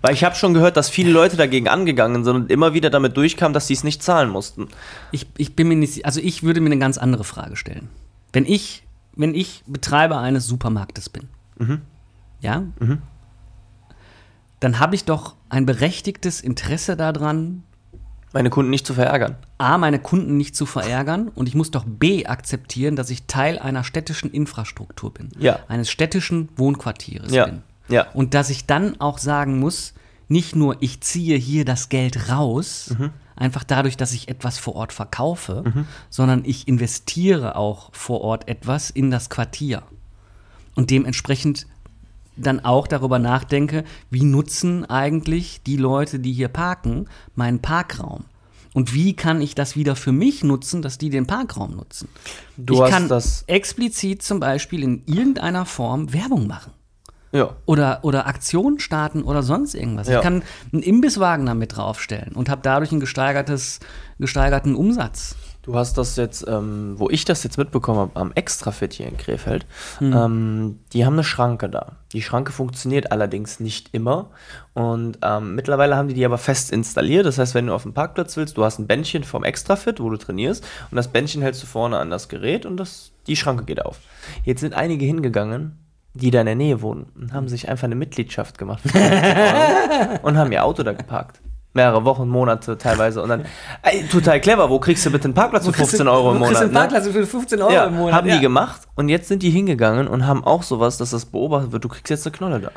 [0.02, 3.18] Weil ich habe schon gehört, dass viele Leute dagegen angegangen sind und immer wieder damit
[3.18, 4.70] durchkamen, dass sie es nicht zahlen mussten.
[5.12, 7.90] Ich, ich bin mir nicht, also ich würde mir eine ganz andere Frage stellen.
[8.32, 8.84] Wenn ich,
[9.16, 11.28] wenn ich Betreiber eines Supermarktes bin,
[12.40, 12.64] ja,
[14.62, 17.64] dann habe ich doch ein berechtigtes Interesse daran,
[18.34, 19.36] Meine Kunden nicht zu verärgern.
[19.60, 23.60] A, meine Kunden nicht zu verärgern und ich muss doch B, akzeptieren, dass ich Teil
[23.60, 25.30] einer städtischen Infrastruktur bin.
[25.38, 25.60] Ja.
[25.68, 27.46] Eines städtischen Wohnquartieres Ja.
[27.46, 27.62] bin.
[27.90, 28.08] Ja.
[28.14, 29.94] Und dass ich dann auch sagen muss,
[30.28, 33.12] nicht nur ich ziehe hier das Geld raus, Mhm.
[33.36, 35.64] einfach dadurch, dass ich etwas vor Ort verkaufe,
[36.10, 39.84] sondern ich investiere auch vor Ort etwas in das Quartier.
[40.76, 41.68] Und dementsprechend
[42.36, 48.26] dann auch darüber nachdenke, wie nutzen eigentlich die Leute, die hier parken, meinen Parkraum?
[48.74, 52.08] Und wie kann ich das wieder für mich nutzen, dass die den Parkraum nutzen?
[52.58, 56.72] Du ich hast kann das- explizit zum Beispiel in irgendeiner Form Werbung machen.
[57.36, 57.56] Ja.
[57.66, 60.08] oder, oder Aktionen starten oder sonst irgendwas.
[60.08, 60.18] Ja.
[60.18, 63.80] Ich kann einen Imbisswagen damit draufstellen und habe dadurch ein gesteigertes,
[64.20, 65.36] gesteigerten Umsatz.
[65.64, 69.16] Du hast das jetzt, ähm, wo ich das jetzt mitbekommen habe, am Extrafit hier in
[69.16, 69.66] Krefeld,
[70.00, 70.14] Hm.
[70.14, 71.94] ähm, die haben eine Schranke da.
[72.12, 74.30] Die Schranke funktioniert allerdings nicht immer.
[74.74, 77.26] Und ähm, mittlerweile haben die die aber fest installiert.
[77.26, 80.10] Das heißt, wenn du auf den Parkplatz willst, du hast ein Bändchen vom Extrafit, wo
[80.10, 83.64] du trainierst, und das Bändchen hältst du vorne an das Gerät und das, die Schranke
[83.64, 84.00] geht auf.
[84.44, 85.78] Jetzt sind einige hingegangen,
[86.14, 89.02] die da in der Nähe wohnen und haben sich einfach eine Mitgliedschaft gemacht für 15
[89.24, 91.40] Euro und haben ihr Auto da geparkt.
[91.74, 93.22] Mehrere Wochen, Monate teilweise.
[93.22, 93.46] Und dann,
[93.82, 96.62] ey, total clever, wo kriegst du bitte einen Parkplatz für 15 Euro im Wo kriegst
[96.62, 96.62] Monat?
[96.62, 96.80] du einen ne?
[96.80, 98.14] Parkplatz für 15 Euro ja, im Monat?
[98.14, 98.36] haben ja.
[98.36, 101.84] die gemacht und jetzt sind die hingegangen und haben auch sowas, dass das beobachtet wird.
[101.84, 102.72] Du kriegst jetzt eine Knolle da.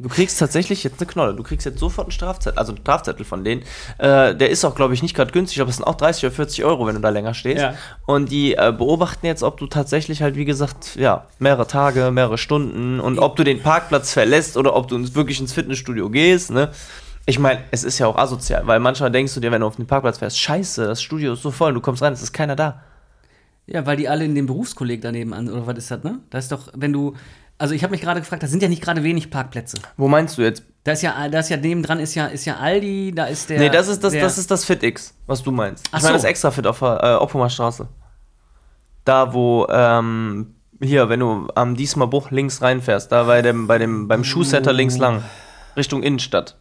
[0.00, 1.34] Du kriegst tatsächlich jetzt eine Knolle.
[1.34, 3.60] Du kriegst jetzt sofort einen Strafzettel, also einen Strafzettel von denen.
[3.98, 6.34] Äh, der ist auch, glaube ich, nicht gerade günstig, aber es sind auch 30 oder
[6.34, 7.60] 40 Euro, wenn du da länger stehst.
[7.60, 7.74] Ja.
[8.06, 12.38] Und die äh, beobachten jetzt, ob du tatsächlich halt, wie gesagt, ja, mehrere Tage, mehrere
[12.38, 16.70] Stunden und ob du den Parkplatz verlässt oder ob du wirklich ins Fitnessstudio gehst, ne?
[17.26, 19.76] Ich meine, es ist ja auch asozial, weil manchmal denkst du dir, wenn du auf
[19.76, 22.56] den Parkplatz fährst, scheiße, das Studio ist so voll, du kommst rein, es ist keiner
[22.56, 22.82] da.
[23.66, 26.20] Ja, weil die alle in dem Berufskolleg daneben an, oder was ist das, ne?
[26.30, 27.14] Da ist doch, wenn du,
[27.58, 29.78] also ich habe mich gerade gefragt, da sind ja nicht gerade wenig Parkplätze.
[29.96, 30.64] Wo meinst du jetzt?
[30.82, 33.60] Da ist ja, da ist ja nebendran ist ja, ist ja Aldi, da ist der.
[33.60, 35.86] Nee, das ist das, der, das ist das FitX, was du meinst.
[35.92, 36.22] Ach ich meine so.
[36.22, 37.86] das extra Fit auf der äh, Oppumer Straße.
[39.04, 43.78] Da, wo, ähm, hier, wenn du am Diesmal Bruch links reinfährst, da bei dem, bei
[43.78, 45.22] dem, beim Schuhsetter links lang,
[45.76, 46.59] Richtung Innenstadt.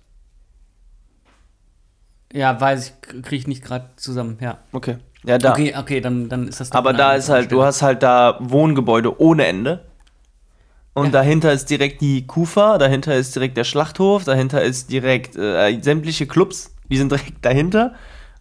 [2.34, 4.58] Ja, weiß ich, kriege ich nicht gerade zusammen, ja.
[4.72, 4.98] Okay.
[5.26, 5.52] Ja, da.
[5.52, 6.70] Okay, okay, dann, dann ist das.
[6.70, 7.66] doch Aber da ist halt, du Stelle.
[7.66, 9.86] hast halt da Wohngebäude ohne Ende.
[10.94, 11.12] Und Ja.
[11.12, 16.26] dahinter ist direkt die Kufa, dahinter ist direkt der Schlachthof, dahinter ist direkt äh, sämtliche
[16.28, 17.94] Clubs, die sind direkt dahinter.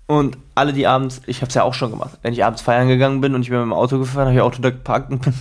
[0.06, 2.88] Und alle, die abends, ich habe es ja auch schon gemacht, wenn ich abends feiern
[2.88, 5.20] gegangen bin und ich bin mit dem Auto gefahren, habe ich Auto da geparkt und
[5.22, 5.34] bin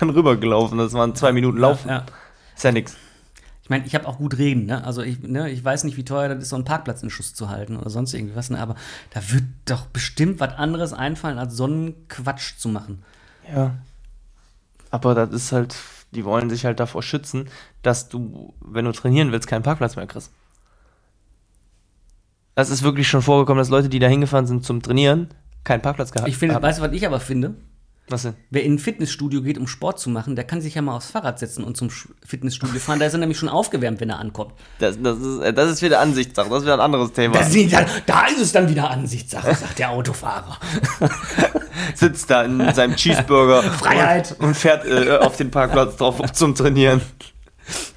[0.00, 0.78] dann rübergelaufen.
[0.78, 1.88] Das waren zwei Minuten Laufen.
[1.88, 2.04] Ja.
[2.56, 2.96] Ist ja nix.
[3.70, 4.82] Ich meine, ich habe auch gut reden, ne?
[4.82, 7.34] Also ich, ne, ich weiß nicht, wie teuer das ist, so einen Parkplatz in Schuss
[7.34, 8.58] zu halten oder sonst irgendwie was, ne?
[8.58, 8.74] Aber
[9.10, 13.04] da wird doch bestimmt was anderes einfallen, als so einen Quatsch zu machen.
[13.54, 13.76] Ja.
[14.90, 15.76] Aber das ist halt,
[16.10, 17.48] die wollen sich halt davor schützen,
[17.82, 20.32] dass du, wenn du trainieren willst, keinen Parkplatz mehr kriegst.
[22.56, 25.28] Das ist wirklich schon vorgekommen, dass Leute, die da hingefahren sind zum Trainieren,
[25.62, 26.62] keinen Parkplatz gehabt Ich finde, haben.
[26.64, 27.54] weißt du, was ich aber finde?
[28.10, 28.34] Was denn?
[28.50, 31.10] Wer in ein Fitnessstudio geht, um Sport zu machen, der kann sich ja mal aufs
[31.10, 31.90] Fahrrad setzen und zum
[32.26, 32.98] Fitnessstudio fahren.
[32.98, 34.52] Da ist er nämlich schon aufgewärmt, wenn er ankommt.
[34.80, 37.38] Das, das, ist, äh, das ist wieder Ansichtssache, das ist wieder ein anderes Thema.
[37.38, 40.58] Dann, da ist es dann wieder Ansichtssache, sagt der Autofahrer.
[41.94, 44.34] Sitzt da in seinem Cheeseburger Freiheit.
[44.40, 47.00] Und, und fährt äh, auf den Parkplatz drauf um zum Trainieren.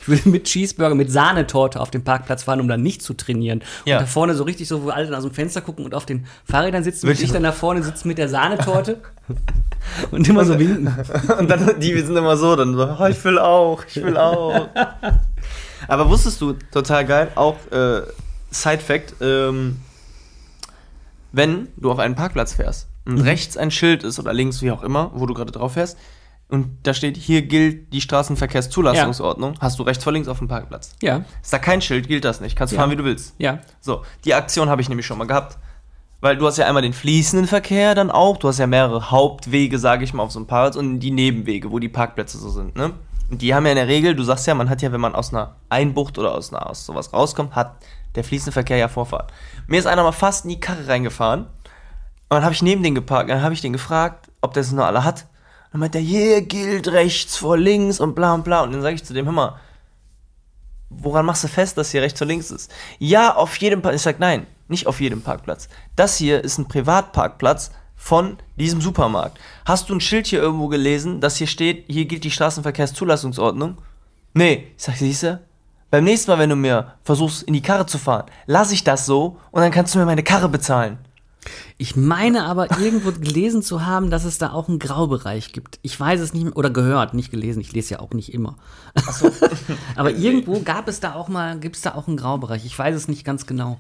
[0.02, 3.64] Ich würde mit Cheeseburger, mit Sahnetorte auf den Parkplatz fahren, um dann nicht zu trainieren.
[3.86, 3.98] Ja.
[3.98, 6.28] Und da vorne so richtig so, wo alle aus dem Fenster gucken und auf den
[6.46, 7.06] Fahrrädern sitzen.
[7.06, 9.02] Und Wirklich ich dann da vorne sitze mit der Sahnetorte
[10.12, 10.88] und immer so winken.
[11.40, 14.68] Und dann, die sind immer so, dann so, oh, ich will auch, ich will auch.
[15.88, 18.02] Aber wusstest du, total geil, auch äh,
[18.52, 19.80] Side Fact, ähm,
[21.32, 24.84] wenn du auf einen Parkplatz fährst und rechts ein Schild ist oder links, wie auch
[24.84, 25.98] immer, wo du gerade drauf fährst,
[26.50, 30.96] und da steht, hier gilt die Straßenverkehrszulassungsordnung, hast du rechts vor links auf dem Parkplatz.
[31.02, 32.56] Ja, Ist da kein Schild, gilt das nicht.
[32.56, 32.80] Kannst Ja.
[32.80, 33.34] fahren, wie du willst.
[33.40, 33.60] ja.
[33.82, 35.58] So, die Aktion habe ich nämlich schon mal gehabt.
[36.24, 39.78] Weil du hast ja einmal den fließenden Verkehr dann auch, du hast ja mehrere Hauptwege,
[39.78, 42.78] sage ich mal, auf so einem Parkplatz und die Nebenwege, wo die Parkplätze so sind,
[42.78, 42.94] ne?
[43.30, 45.16] Und die haben ja in der Regel, du sagst ja, man hat ja, wenn man
[45.16, 47.76] aus einer Einbucht oder aus, einer, aus sowas rauskommt, hat
[48.16, 49.34] der fließende Verkehr ja Vorfahrt.
[49.68, 51.50] Mir ist einer mal fast in die Karre reingefahren und
[52.30, 54.86] dann habe ich neben den geparkt, dann habe ich den gefragt, ob der es noch
[54.86, 55.24] alle hat.
[55.24, 58.62] Und dann meint der, hier gilt rechts vor links und bla und bla.
[58.62, 59.60] Und dann sage ich zu dem, hör mal,
[60.90, 62.72] woran machst du fest, dass hier rechts und links ist?
[62.98, 64.00] Ja, auf jedem Parkplatz.
[64.00, 65.70] Ich sag, nein, nicht auf jedem Parkplatz.
[65.96, 69.40] Das hier ist ein Privatparkplatz von diesem Supermarkt.
[69.66, 73.78] Hast du ein Schild hier irgendwo gelesen, dass hier steht, hier gilt die Straßenverkehrszulassungsordnung?
[74.34, 75.42] Nee, ich sag, siehste,
[75.90, 79.06] beim nächsten Mal, wenn du mir versuchst, in die Karre zu fahren, lass ich das
[79.06, 80.98] so und dann kannst du mir meine Karre bezahlen.
[81.78, 85.80] Ich meine aber irgendwo gelesen zu haben, dass es da auch einen Graubereich gibt.
[85.82, 87.60] Ich weiß es nicht mehr, oder gehört, nicht gelesen.
[87.60, 88.56] Ich lese ja auch nicht immer.
[89.96, 92.66] aber irgendwo gab es da auch mal, gibt es da auch einen Graubereich.
[92.66, 93.78] Ich weiß es nicht ganz genau.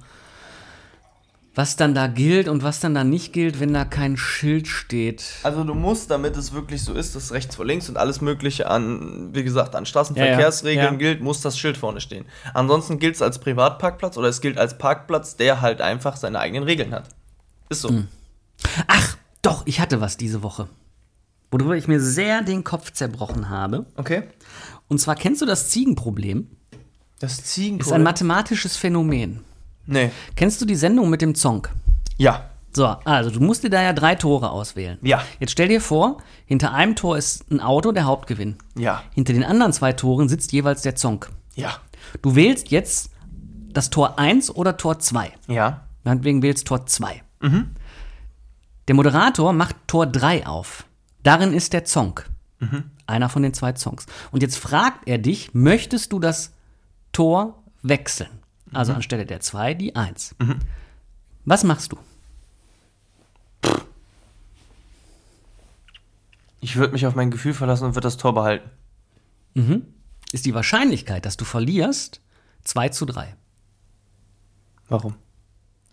[1.55, 5.23] Was dann da gilt und was dann da nicht gilt, wenn da kein Schild steht.
[5.43, 8.67] Also du musst, damit es wirklich so ist, dass rechts vor links und alles mögliche
[8.67, 10.97] an, wie gesagt, an Straßenverkehrsregeln Ja, ja.
[10.97, 12.25] gilt, muss das Schild vorne stehen.
[12.55, 16.63] Ansonsten gilt es als Privatparkplatz oder es gilt als Parkplatz, der halt einfach seine eigenen
[16.63, 17.09] Regeln hat.
[17.69, 18.03] Ist so.
[18.87, 20.67] Ach, doch, ich hatte was diese Woche.
[21.51, 23.85] Worüber ich mir sehr den Kopf zerbrochen habe.
[23.95, 24.23] Okay.
[24.87, 26.49] Und zwar kennst du das Ziegenproblem?
[27.19, 27.87] Das Ziegenproblem.
[27.87, 29.41] Ist ein mathematisches Phänomen.
[29.85, 30.11] Nee.
[30.35, 31.71] Kennst du die Sendung mit dem Zonk?
[32.17, 32.49] Ja.
[32.75, 34.97] So, also du musst dir da ja drei Tore auswählen.
[35.01, 35.23] Ja.
[35.39, 38.55] Jetzt stell dir vor, hinter einem Tor ist ein Auto, der Hauptgewinn.
[38.75, 39.03] Ja.
[39.13, 41.29] Hinter den anderen zwei Toren sitzt jeweils der Zonk.
[41.55, 41.77] Ja.
[42.21, 43.11] Du wählst jetzt
[43.71, 45.31] das Tor 1 oder Tor 2.
[45.47, 45.81] Ja.
[46.03, 47.21] Meinetwegen wählst Tor 2.
[48.87, 50.85] Der Moderator macht Tor 3 auf.
[51.23, 52.29] Darin ist der Zonk.
[53.05, 54.05] Einer von den zwei Zonks.
[54.31, 56.53] Und jetzt fragt er dich, möchtest du das
[57.11, 58.29] Tor wechseln?
[58.73, 60.35] Also anstelle der 2 die 1.
[61.45, 61.97] Was machst du?
[66.61, 68.69] Ich würde mich auf mein Gefühl verlassen und würde das Tor behalten.
[70.31, 72.21] Ist die Wahrscheinlichkeit, dass du verlierst,
[72.63, 73.35] 2 zu 3.
[74.87, 75.15] Warum?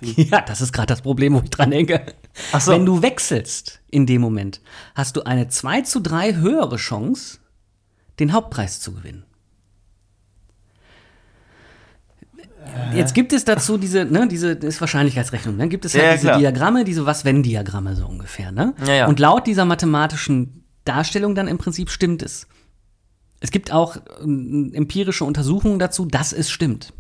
[0.17, 2.15] Ja, das ist gerade das Problem, wo ich dran denke.
[2.53, 2.73] Ach so.
[2.73, 4.63] Wenn du wechselst in dem Moment,
[4.95, 7.39] hast du eine 2 zu 3 höhere Chance,
[8.19, 9.25] den Hauptpreis zu gewinnen.
[12.95, 15.59] Jetzt gibt es dazu diese, ne, diese ist Wahrscheinlichkeitsrechnung.
[15.59, 16.39] Dann gibt es halt Ja, ja, diese klar.
[16.39, 18.53] Diagramme, diese Was-Wenn-Diagramme so ungefähr.
[18.53, 18.75] Ne?
[18.87, 19.07] Ja, ja.
[19.07, 22.47] Und laut dieser mathematischen Darstellung dann im Prinzip stimmt es.
[23.41, 26.93] Es gibt auch ähm, empirische Untersuchungen dazu, dass es stimmt.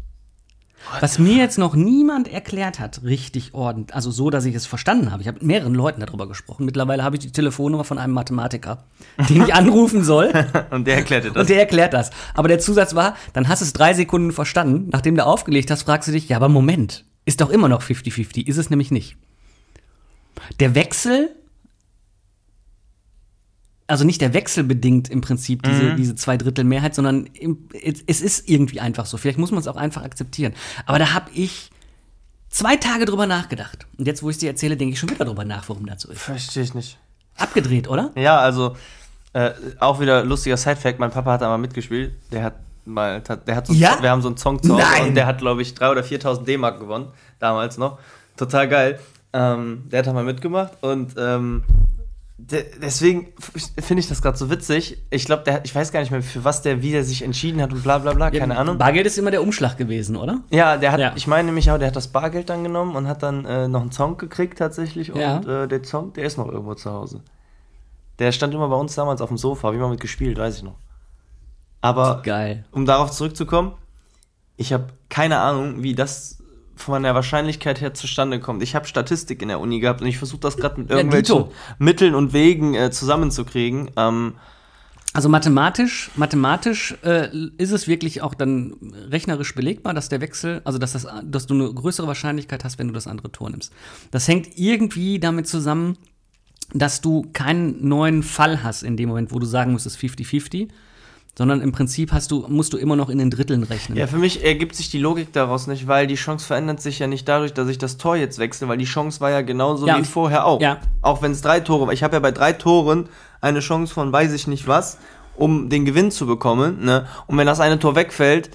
[1.00, 5.12] Was mir jetzt noch niemand erklärt hat, richtig ordentlich, also so, dass ich es verstanden
[5.12, 5.22] habe.
[5.22, 6.64] Ich habe mit mehreren Leuten darüber gesprochen.
[6.64, 8.84] Mittlerweile habe ich die Telefonnummer von einem Mathematiker,
[9.28, 10.32] den ich anrufen soll.
[10.70, 11.42] Und der erklärte das.
[11.42, 12.10] Und der erklärt das.
[12.34, 14.88] Aber der Zusatz war, dann hast du es drei Sekunden verstanden.
[14.90, 18.46] Nachdem du aufgelegt hast, fragst du dich, ja, aber Moment, ist doch immer noch 50-50.
[18.46, 19.16] Ist es nämlich nicht.
[20.58, 21.30] Der Wechsel,
[23.90, 27.68] also nicht der Wechsel bedingt im Prinzip diese, diese Zweidrittelmehrheit, sondern im,
[28.06, 29.16] es, ist irgendwie einfach so.
[29.16, 30.52] Vielleicht muss man es auch einfach akzeptieren.
[30.86, 31.70] Aber da habe ich
[32.48, 33.86] zwei Tage drüber nachgedacht.
[33.98, 36.02] Und jetzt, wo ich es dir erzähle, denke ich schon wieder drüber nach, warum das
[36.02, 36.20] so ist.
[36.20, 36.98] Verstehe ich nicht.
[37.36, 38.12] Abgedreht, oder?
[38.14, 38.76] Ja, also
[39.32, 39.50] äh,
[39.80, 41.00] auch wieder lustiger Sidefact.
[41.00, 42.14] Mein Papa hat da mal mitgespielt.
[42.30, 43.98] Der hat mal, der hat so, Ja?
[44.00, 45.08] wir haben so einen Song zu Hause Nein.
[45.08, 47.08] und der hat, glaube ich, 3.000 oder 4.000 D-Mark gewonnen.
[47.40, 47.98] Damals noch.
[48.36, 49.00] Total geil.
[49.32, 51.64] Ähm, der hat da mal mitgemacht und ähm,
[52.42, 53.32] deswegen
[53.80, 54.98] finde ich das gerade so witzig.
[55.10, 57.72] Ich glaube, ich weiß gar nicht mehr, für was der, wie der sich entschieden hat
[57.72, 58.78] und bla bla bla, keine Ahnung.
[58.78, 60.40] Bargeld ist immer der Umschlag gewesen, oder?
[60.50, 61.12] Ja, der hat, Ja.
[61.16, 63.82] ich meine nämlich auch, der hat das Bargeld dann genommen und hat dann äh, noch
[63.82, 65.12] einen Song gekriegt tatsächlich.
[65.12, 65.64] Und Ja.
[65.64, 67.22] äh, der Song, der ist noch irgendwo zu Hause.
[68.18, 70.62] Der stand immer bei uns damals auf dem Sofa, ich mal mit gespielt, weiß ich
[70.62, 70.76] noch.
[71.80, 72.64] Aber Geil.
[72.72, 73.72] um darauf zurückzukommen,
[74.56, 76.39] ich habe keine Ahnung, wie das
[76.82, 78.62] von der Wahrscheinlichkeit her zustande kommt.
[78.62, 81.36] Ich habe Statistik in der Uni gehabt und ich versuche das gerade mit Ja, irgendwelchen
[81.36, 81.52] Dito.
[81.78, 83.90] Mitteln und Wegen äh, zusammenzukriegen.
[83.96, 84.34] Ähm,
[85.12, 88.74] Also mathematisch, mathematisch äh, ist es wirklich auch dann
[89.10, 92.88] rechnerisch belegbar, dass der Wechsel, also dass, das, dass du eine größere Wahrscheinlichkeit hast, wenn
[92.88, 93.72] du das andere Tor nimmst.
[94.12, 95.96] Das hängt irgendwie damit zusammen,
[96.72, 100.68] dass du keinen neuen Fall hast in dem Moment, wo du sagen müsstest 50-50,
[101.36, 103.96] sondern im Prinzip hast du, musst du immer noch in den Dritteln rechnen.
[103.96, 107.06] Ja, für mich ergibt sich die Logik daraus nicht, weil die Chance verändert sich ja
[107.06, 109.98] nicht dadurch, dass ich das Tor jetzt wechsle, weil die Chance war ja genauso Ja,
[109.98, 110.60] wie vorher auch.
[110.60, 110.78] ja.
[111.02, 111.92] Auch wenn es drei Tore war.
[111.94, 113.08] Ich habe ja bei drei Toren
[113.40, 114.98] eine Chance von weiß ich nicht was,
[115.36, 116.84] um den Gewinn zu bekommen.
[116.84, 117.06] Ne?
[117.26, 118.50] Und wenn das eine Tor wegfällt,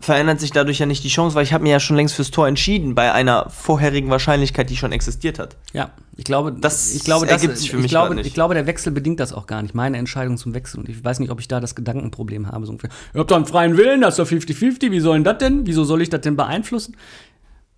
[0.00, 2.30] verändert sich dadurch ja nicht die Chance, weil ich habe mir ja schon längst fürs
[2.30, 5.56] Tor entschieden, bei einer vorherigen Wahrscheinlichkeit, die schon existiert hat.
[5.74, 8.26] Ja, ich glaube, Das ich glaube, ergibt sich für ich mich glaube, nicht.
[8.26, 9.74] Ich glaube, der Wechsel bedingt das auch gar nicht.
[9.74, 10.80] Meine Entscheidung zum Wechsel.
[10.80, 12.64] Und ich weiß nicht, ob ich da das Gedankenproblem habe.
[12.64, 12.90] So ungefähr.
[13.14, 14.90] Ihr habt doch einen freien Willen, das ist doch 50-50.
[14.90, 15.66] Wie soll denn das denn?
[15.66, 16.96] Wieso soll ich das denn beeinflussen?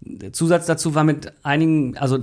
[0.05, 2.19] Der Zusatz dazu war mit einigen, also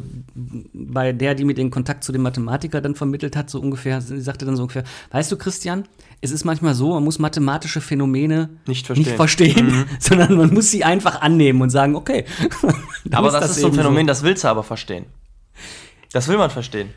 [0.73, 4.19] bei der, die mir den Kontakt zu dem Mathematiker dann vermittelt hat, so ungefähr, sie
[4.19, 5.85] sagte dann so ungefähr, weißt du, Christian,
[6.19, 9.05] es ist manchmal so, man muss mathematische Phänomene Nicht verstehen.
[9.05, 12.25] nicht verstehen sondern man muss sie einfach annehmen und sagen, okay.
[13.11, 15.05] Aber das, ist so ein Phänomen, das willst du aber verstehen.
[16.11, 16.89] Das will man verstehen.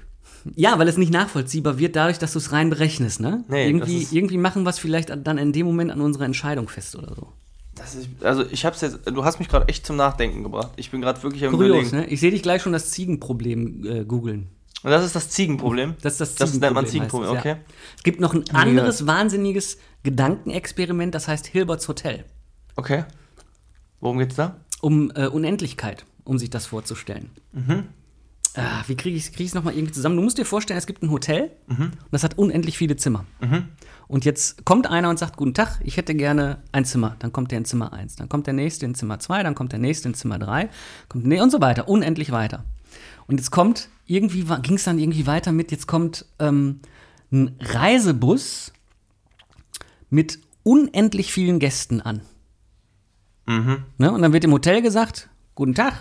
[0.56, 3.44] Ja, weil es nicht nachvollziehbar wird, dadurch, dass du es rein berechnest, ne?
[3.48, 6.68] Nee, irgendwie, das irgendwie machen wir es vielleicht dann in dem Moment an unserer Entscheidung
[6.68, 7.32] fest oder so.
[7.74, 10.72] Das ist, also ich hab's jetzt, du hast mich gerade echt zum Nachdenken gebracht.
[10.76, 11.96] Ich bin gerade wirklich am Kurios, überlegen.
[11.96, 12.06] ne?
[12.06, 14.48] Ich sehe dich gleich schon das Ziegenproblem äh, googeln.
[14.82, 15.94] Und das ist das Ziegenproblem.
[16.02, 17.60] Das ist das Das nennt man Ziegenproblem, Ziegenproblem, heißt okay.
[17.62, 17.96] es, ja.
[17.96, 22.24] Es gibt noch ein anderes wahnsinniges Gedankenexperiment, das heißt Hilberts Hotel.
[22.76, 23.04] Okay.
[24.00, 24.56] Worum geht's da?
[24.80, 27.30] Um äh, Unendlichkeit, um sich das vorzustellen.
[27.52, 27.84] Mhm.
[28.54, 30.16] Ah, wie kriege ich es krieg nochmal irgendwie zusammen?
[30.16, 31.84] Du musst dir vorstellen, es gibt ein Hotel Mhm.
[31.84, 33.24] und das hat unendlich viele Zimmer.
[34.08, 37.16] Und jetzt kommt einer und sagt, guten Tag, ich hätte gerne ein Zimmer.
[37.20, 39.72] Dann kommt der in Zimmer 1, dann kommt der nächste in Zimmer 2, dann kommt
[39.72, 40.68] der nächste in Zimmer 3,
[41.08, 42.64] kommt nee, und so weiter, unendlich weiter.
[43.26, 46.80] Und jetzt kommt, irgendwie ging es dann irgendwie weiter mit, jetzt kommt ähm,
[47.30, 48.72] ein Reisebus
[50.10, 52.20] mit unendlich vielen Gästen an.
[53.98, 54.12] Ne?
[54.12, 55.94] Und dann wird im Hotel gesagt, guten Tag,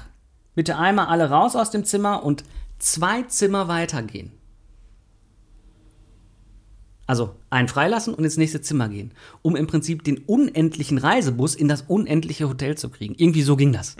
[0.55, 2.43] bitte einmal alle raus aus dem Zimmer und
[2.79, 4.31] zwei Zimmer weitergehen.
[7.07, 9.11] Also einen freilassen und ins nächste Zimmer gehen,
[9.41, 13.15] um im Prinzip den unendlichen Reisebus in das unendliche Hotel zu kriegen.
[13.17, 13.97] Irgendwie so ging das.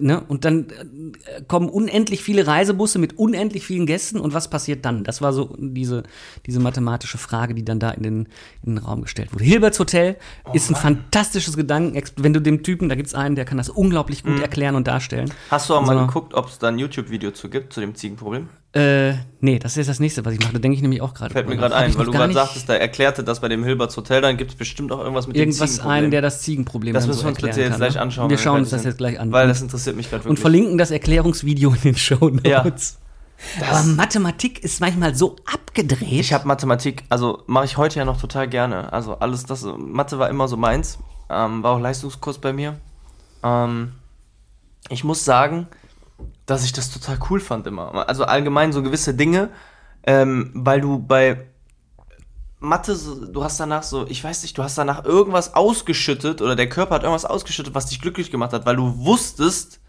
[0.00, 0.20] Ne?
[0.28, 5.04] Und dann äh, kommen unendlich viele Reisebusse mit unendlich vielen Gästen und was passiert dann?
[5.04, 6.02] Das war so diese,
[6.46, 8.18] diese mathematische Frage, die dann da in den,
[8.64, 9.44] in den Raum gestellt wurde.
[9.44, 12.00] Hilberts Hotel Oh ist ein fantastisches Gedanken.
[12.16, 14.32] Wenn du dem Typen, da gibt's einen, der kann das unglaublich Mhm.
[14.34, 15.32] gut erklären und darstellen.
[15.50, 16.06] Hast du auch mal So.
[16.06, 18.48] geguckt, ob es da ein YouTube-Video zu gibt, zu dem Ziegenproblem?
[18.76, 20.52] Äh, nee, das ist das nächste, was ich mache.
[20.52, 21.32] Da denke ich nämlich auch gerade.
[21.32, 24.20] Fällt mir gerade ein, weil du gerade sagtest, da erklärte das bei dem Hilberts Hotel,
[24.20, 26.02] dann gibt es bestimmt auch irgendwas mit Irgendwas dem Ziegenproblem.
[26.02, 28.00] einen, der das Ziegenproblem Das dann müssen so wir uns bitte jetzt kann, gleich ne?
[28.02, 28.30] anschauen.
[28.30, 29.32] Wir schauen uns das jetzt gleich an.
[29.32, 30.40] Weil das interessiert mich gerade und wirklich.
[30.40, 32.98] verlinken das Erklärungsvideo in den Show Notes.
[33.60, 33.68] Ja.
[33.70, 36.08] Aber Mathematik ist manchmal so abgedreht.
[36.10, 38.92] Ich habe Mathematik, also mache ich heute ja noch total gerne.
[38.92, 40.98] Also alles das, Mathe war immer so meins,
[41.28, 42.76] ähm, war auch Leistungskurs bei mir.
[43.42, 43.92] Ähm,
[44.88, 45.66] ich muss sagen,
[46.46, 48.08] dass ich das total cool fand immer.
[48.08, 49.50] Also allgemein so gewisse Dinge,
[50.04, 51.46] ähm, weil du bei
[52.58, 52.96] Mathe,
[53.30, 56.94] du hast danach so, ich weiß nicht, du hast danach irgendwas ausgeschüttet oder der Körper
[56.94, 59.80] hat irgendwas ausgeschüttet, was dich glücklich gemacht hat, weil du wusstest,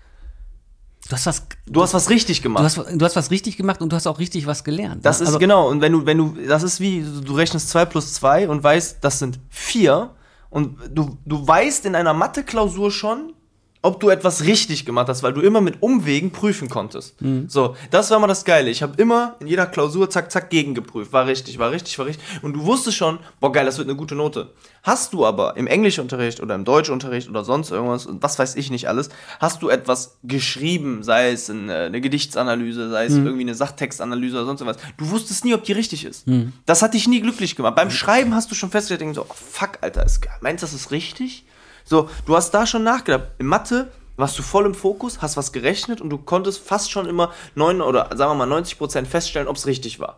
[1.08, 2.62] du hast was, du hast was richtig gemacht.
[2.62, 5.06] du hast, du hast was richtig gemacht und du hast auch richtig was gelernt.
[5.06, 7.86] Das ist Also, genau, und wenn du, wenn du, das ist wie, du rechnest 2
[7.86, 10.10] plus 2 und weißt, das sind 4
[10.50, 13.34] und du, du weißt in einer Mathe-Klausur schon,
[13.82, 17.22] ob du etwas richtig gemacht hast, weil du immer mit Umwegen prüfen konntest.
[17.22, 17.46] Mhm.
[17.48, 18.70] So, das war mal das Geile.
[18.70, 21.14] Ich habe immer in jeder Klausur zack, zack gegengeprüft.
[21.14, 22.24] War richtig, war richtig, war richtig.
[22.42, 24.52] Und du wusstest schon, boah, geil, das wird eine gute Note.
[24.84, 28.70] Hast du aber im Englischunterricht oder im Deutschunterricht oder sonst irgendwas, und was weiß ich
[28.72, 29.10] nicht alles,
[29.40, 33.26] hast du etwas geschrieben, sei es eine, eine Gedichtsanalyse, sei es Mhm.
[33.26, 34.82] irgendwie eine Sachtextanalyse oder sonst irgendwas.
[34.98, 36.26] Du wusstest nie, ob die richtig ist.
[36.66, 37.76] Das hat dich nie glücklich gemacht.
[37.76, 40.74] Beim Schreiben hast du schon festgestellt, denkst so, oh, fuck, Alter, ist, meinst du, das
[40.74, 41.44] ist richtig?
[41.88, 43.30] So, du hast da schon nachgedacht.
[43.38, 47.06] In Mathe warst du voll im Fokus, hast was gerechnet und du konntest fast schon
[47.06, 50.18] immer 9 oder sagen wir mal 90 Prozent feststellen, ob es richtig war.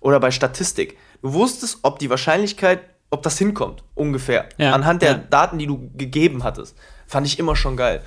[0.00, 0.96] Oder bei Statistik.
[1.20, 4.48] Du wusstest, ob die Wahrscheinlichkeit, ob das hinkommt, ungefähr.
[4.56, 5.18] Ja, Anhand der ja.
[5.18, 6.78] Daten, die du gegeben hattest.
[7.06, 8.02] Fand ich immer schon geil.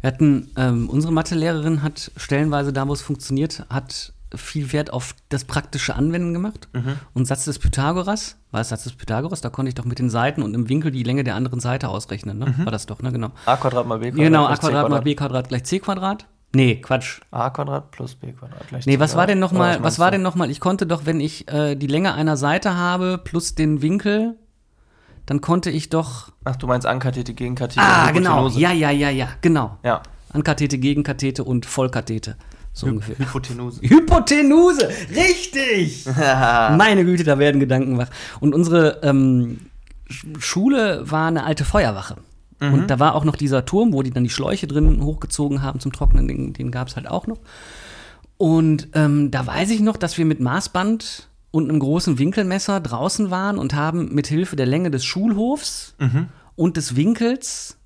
[0.00, 5.14] Wir hatten, ähm, unsere Mathelehrerin hat stellenweise da, wo es funktioniert, hat viel Wert auf
[5.28, 6.68] das praktische Anwenden gemacht.
[6.72, 6.96] Mhm.
[7.14, 10.10] Und Satz des Pythagoras, war es Satz des Pythagoras, da konnte ich doch mit den
[10.10, 12.54] Seiten und im Winkel die Länge der anderen Seite ausrechnen, ne?
[12.56, 12.64] Mhm.
[12.64, 13.12] War das doch, ne?
[13.12, 13.30] Genau.
[13.46, 16.26] a Quadrat mal b Quadrat Genau, a Quadrat mal b Quadrat gleich c Quadrat.
[16.54, 17.20] Nee, Quatsch.
[17.30, 20.10] a Quadrat plus b Quadrat gleich Nee, was war denn noch Oder mal, was war
[20.10, 23.54] denn noch mal, ich konnte doch, wenn ich äh, die Länge einer Seite habe plus
[23.54, 24.36] den Winkel,
[25.26, 28.48] dann konnte ich doch Ach, du meinst Ankathete, Gegenkathete, Ah, genau.
[28.48, 29.76] Ja, ja, ja, ja, genau.
[29.82, 30.02] Ja.
[30.32, 32.36] Ankathete, Gegenkathete und Vollkathete.
[32.72, 33.18] So ungefähr.
[33.18, 33.80] Hypotenuse.
[33.88, 36.06] Hypotenuse, richtig!
[36.76, 38.08] Meine Güte, da werden Gedanken wach.
[38.40, 39.58] Und unsere ähm,
[40.08, 42.16] Sch- Schule war eine alte Feuerwache.
[42.60, 45.78] Und da war auch noch dieser Turm, wo die dann die Schläuche drin hochgezogen haben
[45.78, 47.38] zum Trocknen, den, den gab es halt auch noch.
[48.36, 53.30] Und ähm, da weiß ich noch, dass wir mit Maßband und einem großen Winkelmesser draußen
[53.30, 55.94] waren und haben mit Hilfe der Länge des Schulhofs
[56.56, 57.77] und des Winkels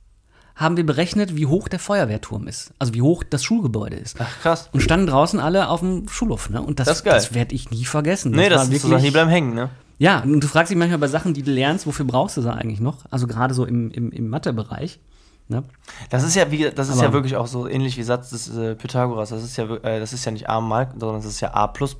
[0.55, 2.72] haben wir berechnet, wie hoch der Feuerwehrturm ist.
[2.78, 4.16] Also wie hoch das Schulgebäude ist.
[4.20, 4.68] Ach, krass.
[4.72, 6.50] Und standen draußen alle auf dem Schulhof.
[6.50, 6.61] Ne?
[6.62, 8.32] Und das, Das das werde ich nie vergessen.
[8.32, 9.70] Nee, das war ist so Sachen, die bleiben hängen, ne?
[9.98, 12.53] Ja, und du fragst dich manchmal bei Sachen, die du lernst, wofür brauchst du sie
[12.53, 12.98] eigentlich noch?
[13.11, 14.98] Also gerade so im, im, im Mathe-Bereich.
[15.48, 15.62] Ne?
[16.11, 18.55] Das ist ja wie, das ist Aber- ja wirklich auch so ähnlich wie Satz des
[18.57, 19.30] äh, Pythagoras.
[19.30, 21.66] Das ist ja, äh, das ist ja nicht a mal, sondern das ist ja a
[21.68, 21.96] plus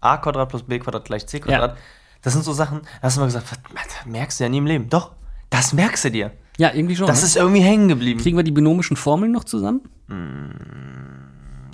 [0.00, 1.76] a Quadrat plus b Quadrat gleich c Quadrat.
[2.22, 4.66] Das sind so Sachen, da hast du mal gesagt, das merkst du ja nie im
[4.66, 4.88] Leben.
[4.90, 5.12] Doch,
[5.50, 6.32] das merkst du dir.
[6.58, 7.06] Ja, irgendwie schon.
[7.06, 7.26] Das ne?
[7.26, 8.20] ist irgendwie hängen geblieben.
[8.20, 9.80] Kriegen wir die binomischen Formeln noch zusammen?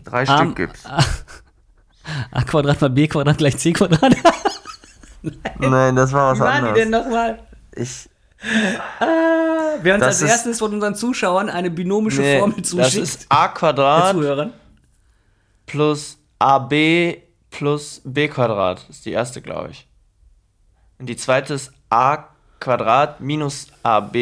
[0.05, 0.85] Drei Am- Stück gibt's.
[2.30, 4.14] a Quadrat mal b Quadrat gleich c Quadrat.
[5.59, 6.78] Nein, das war was Wie waren die anderes.
[6.78, 7.39] denn nochmal?
[7.74, 8.09] Ich,
[9.82, 12.97] Wer uns Das als ist- erstes von unseren Zuschauern eine binomische nee, Formel das zuschickt.
[13.03, 14.14] ist a Quadrat
[15.66, 16.72] plus ab
[17.51, 18.80] plus b Quadrat.
[18.89, 19.89] Das ist die erste, glaube ich.
[20.99, 22.28] Und die zweite ist a
[22.61, 24.14] Quadrat minus ab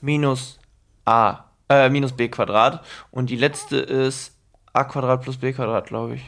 [0.00, 0.58] minus
[1.04, 2.84] a, äh, minus b Quadrat.
[3.10, 4.36] Und die letzte ist
[4.72, 6.22] a Quadrat plus b Quadrat, glaube ich.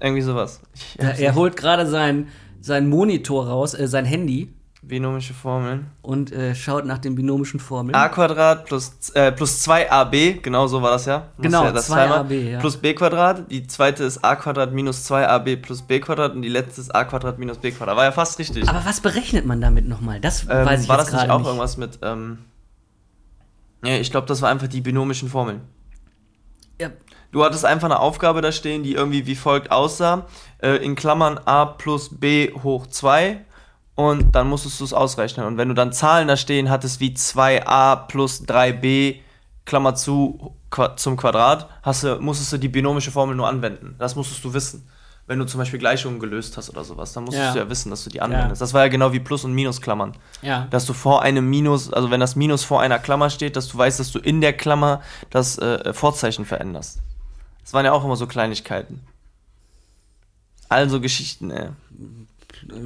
[0.00, 0.60] Irgendwie sowas.
[1.00, 2.28] Ja, er holt gerade sein,
[2.60, 4.54] sein Monitor raus, äh, sein Handy
[4.88, 5.90] Binomische Formeln.
[6.02, 7.94] und äh, schaut nach den binomischen Formeln.
[7.94, 11.28] a Quadrat plus, äh, plus 2ab, genau so war das ja.
[11.36, 11.94] Muss Genau, ja das 2ab,
[12.26, 12.32] zweimal.
[12.32, 12.58] ja.
[12.58, 13.50] Plus b Quadrat.
[13.50, 17.04] Die zweite ist a Quadrat minus 2ab plus b Quadrat und die letzte ist a
[17.04, 17.96] Quadrat minus b Quadrat.
[17.96, 18.68] War ja fast richtig.
[18.68, 20.20] Aber was berechnet man damit nochmal?
[20.20, 21.46] Das Ähm, weiß ich war das nicht auch nicht.
[21.46, 22.38] irgendwas mit, ähm,
[23.84, 25.60] ja, ich glaube, das war einfach die binomischen Formeln.
[26.80, 26.90] Ja,
[27.30, 30.24] Du hattest einfach eine Aufgabe da stehen, die irgendwie wie folgt aussah.
[30.62, 33.44] Äh, in Klammern a plus b hoch 2
[33.98, 35.44] und dann musstest du es ausrechnen.
[35.44, 39.16] Und wenn du dann Zahlen da stehen hattest wie 2a plus 3b,
[39.64, 40.54] Klammer zu,
[40.94, 43.96] zum Quadrat, hast du, musstest du die binomische Formel nur anwenden.
[43.98, 44.88] Das musstest du wissen.
[45.26, 47.52] wenn du zum Beispiel Gleichungen gelöst hast oder sowas, dann musstest Ja.
[47.52, 48.62] du ja wissen, dass du die anwendest.
[48.62, 50.14] Das war ja genau wie Plus- und Minusklammern.
[50.40, 50.68] Ja.
[50.70, 53.76] Dass du vor einem Minus, also wenn das Minus vor einer Klammer steht, dass du
[53.76, 57.00] weißt, dass du in der Klammer das äh, Vorzeichen veränderst.
[57.62, 59.00] Das waren ja auch immer so Kleinigkeiten.
[60.70, 61.68] Also Geschichten, ey.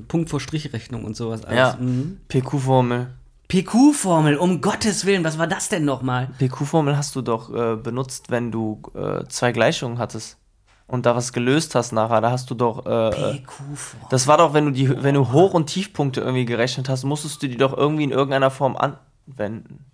[0.08, 1.58] Punkt vor Strichrechnung und sowas alles.
[1.58, 1.76] Ja.
[1.78, 2.20] Mhm.
[2.28, 3.08] PQ-Formel.
[3.48, 6.30] PQ-Formel, um Gottes Willen, was war das denn nochmal?
[6.38, 10.38] PQ-Formel hast du doch äh, benutzt, wenn du äh, zwei Gleichungen hattest
[10.86, 12.20] und da was gelöst hast nachher.
[12.20, 12.86] Da hast du doch.
[12.86, 14.08] Äh, äh, PQ-Formel.
[14.10, 17.42] das war doch, wenn du die, wenn du Hoch- und Tiefpunkte irgendwie gerechnet hast, musstest
[17.42, 19.84] du die doch irgendwie in irgendeiner Form anwenden.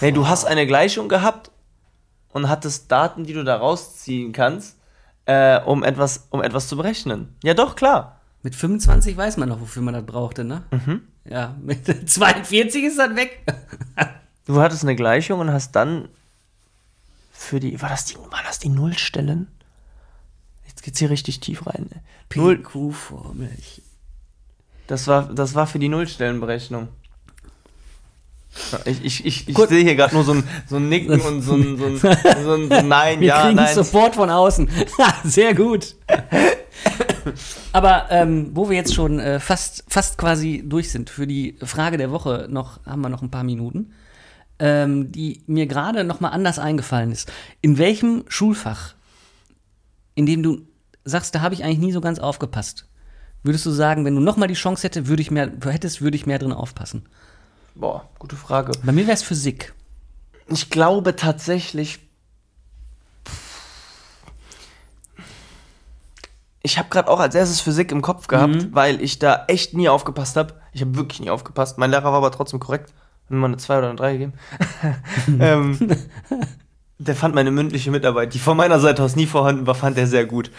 [0.00, 1.50] Nee, du hast eine Gleichung gehabt
[2.32, 4.76] und hattest Daten, die du da rausziehen kannst,
[5.26, 7.34] äh, um etwas, um etwas zu berechnen.
[7.42, 8.20] Ja, doch, klar.
[8.42, 10.62] Mit 25 weiß man noch, wofür man das brauchte, ne?
[10.70, 11.02] Mhm.
[11.24, 13.42] Ja, mit 42 ist das weg.
[14.46, 16.08] Du hattest eine Gleichung und hast dann
[17.32, 19.48] für die, war das die, waren das die Nullstellen?
[20.68, 21.90] Jetzt geht's hier richtig tief rein.
[21.92, 22.00] ne?
[22.28, 23.50] PQ-Formel.
[24.86, 26.86] das war, das war für die Nullstellenberechnung.
[28.84, 31.54] Ich, ich, ich, ich sehe hier gerade nur so ein, so ein Nicken und so
[31.54, 33.74] ein, so ein, so ein, so ein Nein, Wir ja, kriegen nein.
[33.74, 34.68] Support von außen.
[35.24, 35.94] Sehr gut.
[37.72, 41.96] Aber ähm, wo wir jetzt schon äh, fast, fast quasi durch sind, für die Frage
[41.96, 43.92] der Woche noch, haben wir noch ein paar Minuten,
[44.58, 47.30] ähm, die mir gerade noch mal anders eingefallen ist.
[47.60, 48.94] In welchem Schulfach,
[50.14, 50.62] in dem du
[51.04, 52.86] sagst, da habe ich eigentlich nie so ganz aufgepasst,
[53.42, 56.16] würdest du sagen, wenn du noch mal die Chance hätte, würde ich mehr, hättest, würde
[56.16, 57.04] ich mehr drin aufpassen?
[57.76, 58.72] Boah, gute Frage.
[58.84, 59.74] Bei mir wäre es Physik.
[60.48, 61.98] Ich glaube tatsächlich.
[66.62, 68.68] Ich habe gerade auch als erstes Physik im Kopf gehabt, Mhm.
[68.74, 70.54] weil ich da echt nie aufgepasst habe.
[70.72, 71.78] Ich habe wirklich nie aufgepasst.
[71.78, 72.90] Mein Lehrer war aber trotzdem korrekt.
[73.24, 74.32] Hat mir mal eine 2 oder eine 3 gegeben.
[75.38, 75.78] ähm,
[76.98, 80.06] der fand meine mündliche Mitarbeit, die von meiner Seite aus nie vorhanden war, fand er
[80.06, 80.50] sehr gut.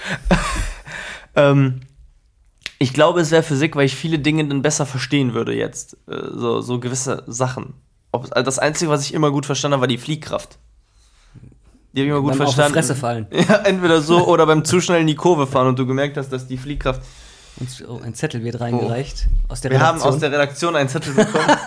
[1.35, 1.81] ähm,
[2.79, 5.97] ich glaube, es wäre Physik, weil ich viele Dinge dann besser verstehen würde jetzt.
[6.07, 7.73] Äh, so, so gewisse Sachen.
[8.11, 10.59] Ob, also das Einzige, was ich immer gut verstanden habe, war die Fliehkraft.
[11.93, 12.73] Die habe ich immer gut Beim auf die verstanden.
[12.73, 13.27] Fresse fallen.
[13.31, 16.29] Ja, entweder so oder beim zu schnell in die Kurve fahren und du gemerkt hast,
[16.29, 17.01] dass die Fliehkraft.
[17.59, 21.13] Und oh, ein Zettel wird reingereicht aus der Wir haben aus der Redaktion einen Zettel
[21.13, 21.47] bekommen.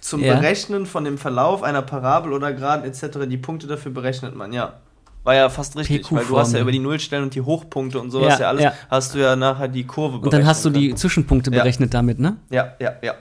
[0.00, 0.34] Zum Ja.
[0.34, 3.18] Berechnen von dem Verlauf einer Parabel oder Grad etc.
[3.28, 4.80] Die Punkte dafür berechnet man, ja.
[5.28, 8.10] War ja fast richtig, weil du hast ja über die Nullstellen und die Hochpunkte und
[8.10, 8.72] sowas Ja, ja, alles, ja.
[8.88, 10.96] hast du ja nachher die Kurve Und dann hast du die können.
[10.96, 12.38] Zwischenpunkte berechnet damit, ne?
[12.48, 13.12] Ja, ja, ja.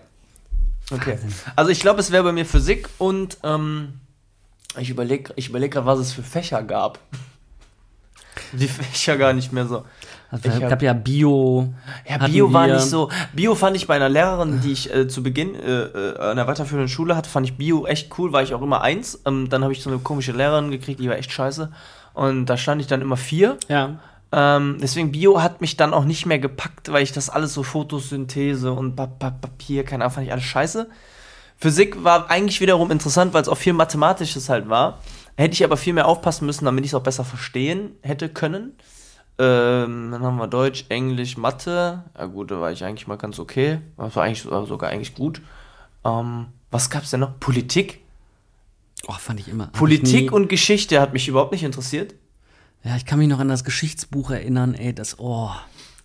[0.90, 1.18] Okay.
[1.58, 4.00] Also ich glaube, es wäre bei mir Physik und ähm,
[4.80, 6.98] ich überlege ich überleg gerade, was es für Fächer gab.
[8.54, 9.84] Die Fächer gar nicht mehr so.
[10.30, 11.74] Also, Ich es hab- gab ja Bio.
[12.10, 13.10] Ja, Bio war nicht so.
[13.34, 16.48] Bio fand ich bei einer Lehrerin, die ich äh, zu Beginn äh, äh, an der
[16.48, 19.22] weiterführenden Schule hatte, fand ich Bio echt cool, war ich auch immer eins.
[19.26, 21.72] Ähm, dann habe ich so eine komische Lehrerin gekriegt, die war echt scheiße.
[22.14, 23.58] Und da stand ich dann immer vier.
[23.70, 24.00] Ja.
[24.34, 27.64] Ähm, deswegen Bio hat mich dann auch nicht mehr gepackt, weil ich das alles so
[27.64, 30.88] Photosynthese und Pa- Pa- Papier, keine Ahnung, fand ich alles scheiße.
[31.58, 35.00] Physik war eigentlich wiederum interessant, weil es auch viel Mathematisches halt war.
[35.38, 38.74] Hätte ich aber viel mehr aufpassen müssen, damit ich es auch besser verstehen hätte können.
[39.40, 42.04] Ähm, dann haben wir Deutsch, Englisch, Mathe.
[42.18, 43.80] Ja gut, da war ich eigentlich mal ganz okay.
[43.98, 45.42] Das war eigentlich war sogar eigentlich gut.
[46.04, 47.40] Ähm, was gab's denn noch?
[47.40, 48.02] Politik.
[49.08, 49.68] Oh, fand ich immer.
[49.68, 52.16] Politik ich und Geschichte hat mich überhaupt nicht interessiert.
[52.84, 55.52] Ja, ich kann mich noch an das Geschichtsbuch erinnern, ey, das, oh.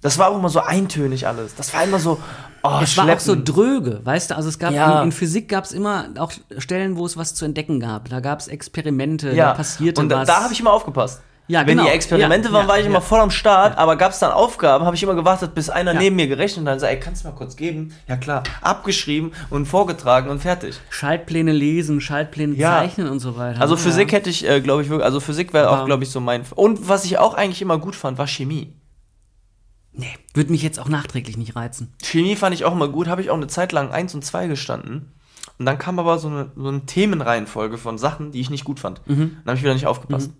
[0.02, 1.54] Das war auch immer so eintönig alles.
[1.54, 2.18] Das war immer so,
[2.64, 4.36] oh, Es war auch so dröge, weißt du?
[4.36, 4.98] Also es gab Ja.
[5.00, 8.08] in, in Physik gab es immer auch Stellen, wo es was zu entdecken gab.
[8.08, 9.50] Da gab es Experimente, ja.
[9.50, 10.26] da passierte Und da, was.
[10.26, 11.22] da habe ich immer aufgepasst.
[11.52, 11.84] Ja, Wenn genau.
[11.84, 14.86] die Experimente Ja, waren, war ich immer voll am Start, aber gab es dann Aufgaben,
[14.86, 17.28] habe ich immer gewartet, bis einer neben mir gerechnet hat und sagt, ey, kannst du
[17.28, 17.92] mal kurz geben?
[18.08, 20.80] Ja klar, abgeschrieben und vorgetragen und fertig.
[20.88, 23.60] Schaltpläne lesen, Schaltpläne zeichnen und so weiter.
[23.60, 23.80] Also Ja.
[23.82, 26.42] Physik hätte ich, äh, glaube ich, wirklich, also Physik wäre auch, glaube ich, so mein.
[26.54, 28.72] Und was ich auch eigentlich immer gut fand, war Chemie.
[29.92, 31.92] Nee, würde mich jetzt auch nachträglich nicht reizen.
[32.02, 34.46] Chemie fand ich auch immer gut, habe ich auch eine Zeit lang 1 und 2
[34.46, 35.12] gestanden.
[35.58, 38.80] Und dann kam aber so eine, so eine Themenreihenfolge von Sachen, die ich nicht gut
[38.80, 39.06] fand.
[39.06, 39.36] Mhm.
[39.44, 40.30] Dann habe ich wieder nicht aufgepasst.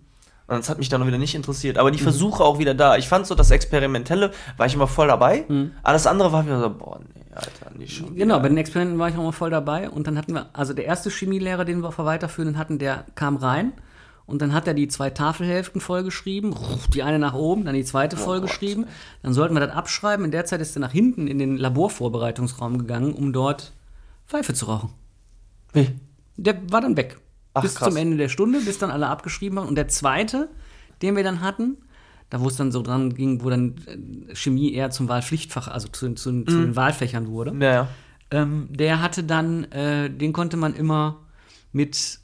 [0.47, 1.77] Und das hat mich dann auch wieder nicht interessiert.
[1.77, 2.97] Aber die Versuche auch wieder da.
[2.97, 5.45] Ich fand so das Experimentelle, war ich immer voll dabei.
[5.83, 8.11] Alles andere war wieder so, boah, nee, Alter, nicht schon.
[8.11, 8.15] Mhm.
[8.15, 8.49] Genau, bei wieder.
[8.49, 9.89] den Experimenten war ich auch mal voll dabei.
[9.89, 13.37] Und dann hatten wir, also der erste Chemielehrer, den wir auf Weiterführenden hatten, der kam
[13.37, 13.73] rein.
[14.25, 16.55] Und dann hat er die zwei Tafelhälften vollgeschrieben,
[16.93, 18.85] die eine nach oben, dann die zweite vollgeschrieben.
[19.21, 20.25] Dann sollten wir das abschreiben.
[20.25, 23.73] In der Zeit ist er nach hinten in den Laborvorbereitungsraum gegangen, um dort
[24.25, 24.91] Pfeife zu rauchen.
[25.73, 25.89] Wie?
[26.37, 27.17] Der war dann weg.
[27.53, 27.89] Ach, bis krass.
[27.89, 29.67] zum Ende der Stunde, bis dann alle abgeschrieben haben.
[29.67, 30.49] Und der zweite,
[31.01, 31.77] den wir dann hatten,
[32.29, 35.87] da wo es dann so dran ging, wo dann äh, Chemie eher zum Wahlpflichtfach, also
[35.87, 36.47] zu, zu, Mhm.
[36.47, 37.87] zu den Wahlfächern wurde, Naja.
[38.31, 41.19] ähm, der hatte dann, äh, den konnte man immer
[41.71, 42.19] mit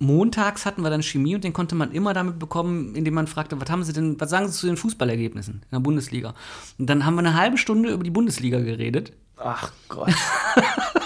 [0.00, 3.60] montags hatten wir dann Chemie und den konnte man immer damit bekommen, indem man fragte,
[3.60, 6.34] was haben Sie denn, was sagen Sie zu den Fußballergebnissen in der Bundesliga?
[6.78, 9.12] Und dann haben wir eine halbe Stunde über die Bundesliga geredet.
[9.36, 10.12] Ach Gott.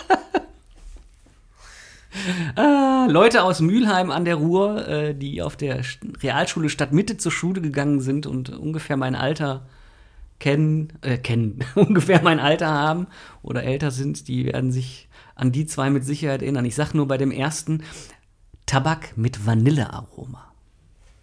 [2.57, 5.81] Ah, Leute aus Mülheim an der Ruhr, äh, die auf der
[6.23, 9.67] Realschule Stadtmitte zur Schule gegangen sind und ungefähr mein Alter
[10.39, 13.07] kennen, äh, kennen, ungefähr mein Alter haben
[13.43, 16.65] oder älter sind, die werden sich an die zwei mit Sicherheit erinnern.
[16.65, 17.83] Ich sag nur bei dem ersten
[18.67, 20.45] Tabak mit Vanillearoma.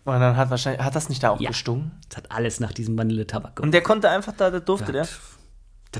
[0.05, 1.49] Und dann hat wahrscheinlich, hat das nicht da auch Ja.
[1.49, 1.91] gestunken?
[2.09, 5.07] Das hat alles nach diesem Vanilletabak Und der konnte einfach da, der durfte der?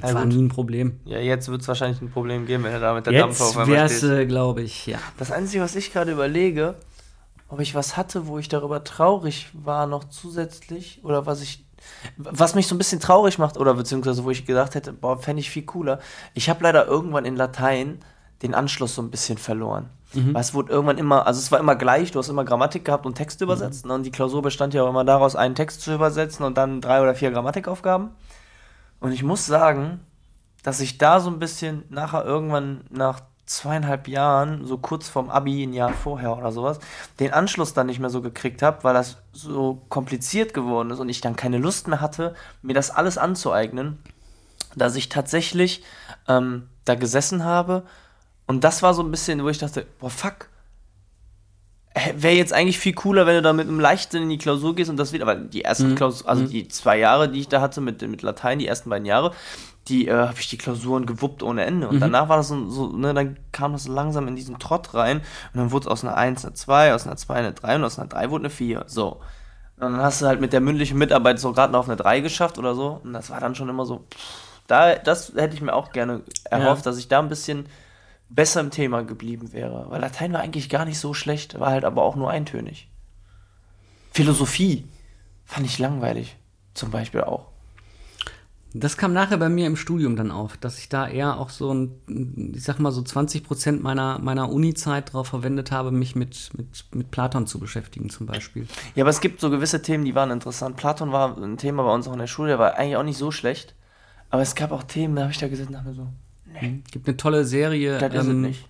[0.02, 0.34] Das Ja, war gut.
[0.34, 1.00] nie ein Problem.
[1.06, 3.58] Ja, jetzt wird es wahrscheinlich ein Problem geben, wenn er da mit der Jetzt auf
[3.58, 4.10] einmal wär's, steht.
[4.12, 4.98] äh, glaube ich, ja.
[5.18, 6.76] Das Einzige, was ich gerade überlege,
[7.50, 11.64] ob ich was hatte, wo ich darüber traurig war, noch zusätzlich, oder was ich,
[12.18, 15.40] was mich so ein bisschen traurig macht, oder beziehungsweise wo ich gedacht hätte, boah, fände
[15.42, 16.00] ich viel cooler.
[16.34, 18.00] Ich habe leider irgendwann in Latein
[18.42, 19.90] den Anschluss so ein bisschen verloren.
[20.18, 23.06] Weil es wurde irgendwann immer, also es war immer gleich, du hast immer Grammatik gehabt
[23.06, 23.86] und Text übersetzt.
[23.86, 26.80] ne, Und die Klausur bestand ja auch immer daraus, einen Text zu übersetzen und dann
[26.80, 28.12] drei oder vier Grammatikaufgaben.
[29.06, 30.00] Und ich muss sagen,
[30.64, 35.62] dass ich da so ein bisschen nachher irgendwann nach zweieinhalb Jahren, so kurz vorm Abi,
[35.62, 36.80] ein Jahr vorher oder sowas,
[37.20, 41.10] den Anschluss dann nicht mehr so gekriegt habe, weil das so kompliziert geworden ist und
[41.10, 42.34] ich dann keine Lust mehr hatte,
[42.64, 44.00] mir das alles anzueignen,
[44.76, 45.84] dass ich tatsächlich
[46.28, 47.84] ähm, da gesessen habe.
[48.48, 50.50] Und das war so ein bisschen, wo ich dachte, boah, fuck,
[52.16, 54.90] wäre jetzt eigentlich viel cooler, wenn du da mit einem Leichtsinn in die Klausur gehst
[54.90, 57.80] und das wieder, weil die ersten Klausur, also die zwei Jahre, die ich da hatte
[57.80, 59.32] mit, mit Latein, die ersten beiden Jahre,
[59.88, 61.88] die äh, habe ich die Klausuren gewuppt ohne Ende.
[61.88, 64.94] Und danach war das so, so, ne, dann kam das so langsam in diesen Trott
[64.94, 65.18] rein
[65.54, 67.84] und dann wurde es aus einer 1 eine 2, aus einer 2 eine 3 und
[67.84, 68.84] aus einer 3 wurde eine 4.
[68.88, 69.22] So.
[69.78, 72.22] Und dann hast du halt mit der mündlichen Mitarbeit so gerade noch auf eine 3
[72.22, 73.00] geschafft oder so.
[73.04, 76.22] Und das war dann schon immer so, pff, da, das hätte ich mir auch gerne
[76.46, 77.68] erhofft, dass ich da ein bisschen
[78.30, 79.86] besser im Thema geblieben wäre.
[79.90, 82.90] Weil Latein war eigentlich gar nicht so schlecht, war halt aber auch nur eintönig.
[84.12, 84.86] Philosophie
[85.44, 86.38] fand ich langweilig,
[86.74, 87.48] zum Beispiel auch.
[88.78, 91.74] Das kam nachher bei mir im Studium dann auf, dass ich da eher auch so
[91.74, 96.50] ein, ich sag mal so 20 Prozent meiner, meiner Uni-Zeit darauf verwendet habe, mich mit,
[96.58, 98.68] mit, mit Platon zu beschäftigen zum Beispiel.
[98.94, 100.76] Ja, aber es gibt so gewisse Themen, die waren interessant.
[100.76, 103.18] Platon war ein Thema bei uns auch in der Schule, der war eigentlich auch nicht
[103.18, 103.76] so schlecht.
[104.30, 106.08] Aber es gab auch Themen, da habe ich da gesessen und dachte mir so,
[106.92, 108.68] Gibt eine tolle Serie, das ist es ähm, nicht.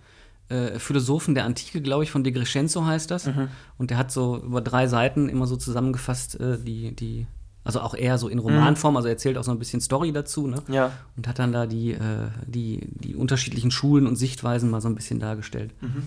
[0.50, 3.26] äh, Philosophen der Antike, glaube ich, von De Crescenzo heißt das.
[3.28, 3.50] Mhm.
[3.78, 7.28] Und der hat so über drei Seiten immer so zusammengefasst, äh, die, die,
[7.64, 10.48] also auch eher so in Romanform, also er erzählt auch so ein bisschen Story dazu,
[10.48, 10.62] ne?
[10.68, 10.74] Mhm.
[10.74, 10.92] Ja.
[11.18, 12.00] Und hat dann da die, äh,
[12.46, 15.72] die, die unterschiedlichen Schulen und Sichtweisen mal so ein bisschen dargestellt.
[15.82, 16.04] Mhm.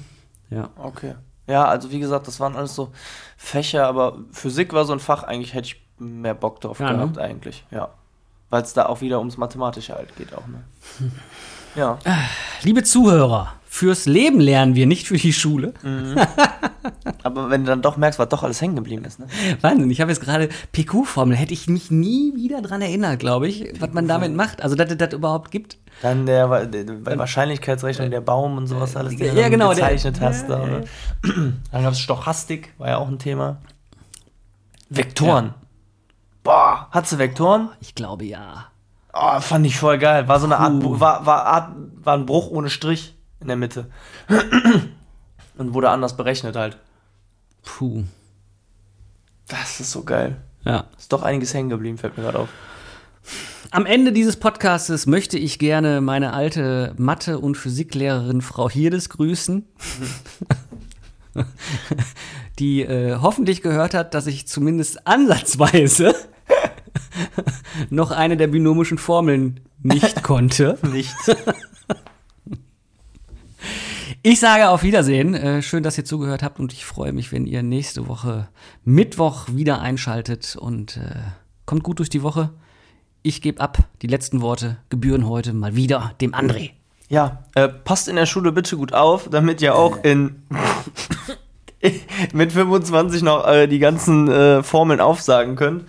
[0.50, 0.70] Ja.
[0.76, 1.14] Okay.
[1.48, 2.92] Ja, also wie gesagt, das waren alles so
[3.36, 6.98] Fächer, aber Physik war so ein Fach, eigentlich hätte ich mehr Bock drauf Ja, ne?
[6.98, 7.88] gehabt, eigentlich, ja.
[8.50, 10.62] Weil es da auch wieder ums Mathematische halt geht auch, ne?
[11.78, 11.98] Ja.
[12.62, 15.74] Liebe Zuhörer, fürs Leben lernen wir, nicht für die Schule.
[17.22, 19.26] Aber wenn du dann doch merkst, was doch alles hängen geblieben ist, ne?
[19.60, 23.72] Wahnsinn, ich habe jetzt gerade PQ-Formel, hätte ich mich nie wieder dran erinnert, glaube ich,
[23.80, 24.60] was man damit macht.
[24.62, 25.78] Also, dass es das überhaupt gibt.
[26.02, 30.20] Dann der, der bei Wahrscheinlichkeitsrechnung, der Baum und sowas alles, den ja, genau, der- gezeichnet
[30.20, 30.48] hast.
[30.48, 30.84] ja, ne?
[31.70, 33.58] Dann gab es Stochastik, war ja auch ein Thema.
[34.90, 35.54] Vektoren.
[36.42, 37.68] Boah, hat sie Vektoren?
[37.80, 38.66] Ich glaube ja.
[39.12, 40.28] Oh, fand ich voll geil.
[40.28, 43.90] War so eine Art, war, war, Art, war ein Bruch ohne Strich in der Mitte.
[45.58, 46.78] Und wurde anders berechnet halt.
[47.62, 48.04] Puh.
[49.48, 50.36] Das ist so geil.
[50.64, 50.84] Ja.
[50.98, 52.48] Ist doch einiges hängen geblieben, fällt mir gerade auf.
[53.70, 59.66] Am Ende dieses Podcastes möchte ich gerne meine alte Mathe- und Physiklehrerin Frau Hirdes grüßen,
[62.58, 66.14] die äh, hoffentlich gehört hat, dass ich zumindest ansatzweise
[67.90, 70.78] noch eine der binomischen Formeln nicht konnte.
[70.92, 71.14] Nicht.
[74.22, 75.34] Ich sage auf Wiedersehen.
[75.34, 78.48] Äh, schön, dass ihr zugehört habt und ich freue mich, wenn ihr nächste Woche
[78.84, 81.14] Mittwoch wieder einschaltet und äh,
[81.66, 82.50] kommt gut durch die Woche.
[83.22, 83.78] Ich gebe ab.
[84.02, 86.72] Die letzten Worte gebühren heute mal wieder dem André.
[87.08, 90.42] Ja, äh, passt in der Schule bitte gut auf, damit ihr auch in
[92.32, 95.84] mit 25 noch äh, die ganzen äh, Formeln aufsagen könnt.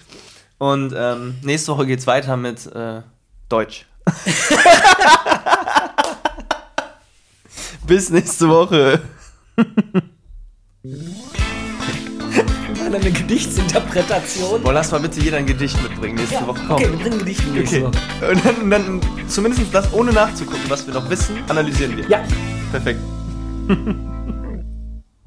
[0.60, 3.02] Und ähm, nächste Woche geht's weiter mit äh,
[3.48, 3.86] Deutsch.
[7.88, 9.02] Bis nächste Woche.
[12.86, 14.62] Eine Gedichtsinterpretation.
[14.62, 16.60] Boah, lass mal bitte jeder ein Gedicht mitbringen nächste Woche.
[16.68, 16.76] Komm.
[16.76, 17.86] Okay, wir bringen Gedichte nächste Okay.
[17.88, 18.32] Woche.
[18.32, 22.08] Und dann, dann zumindest das ohne nachzugucken, was wir noch wissen, analysieren wir.
[22.10, 22.22] Ja.
[22.72, 23.00] Perfekt.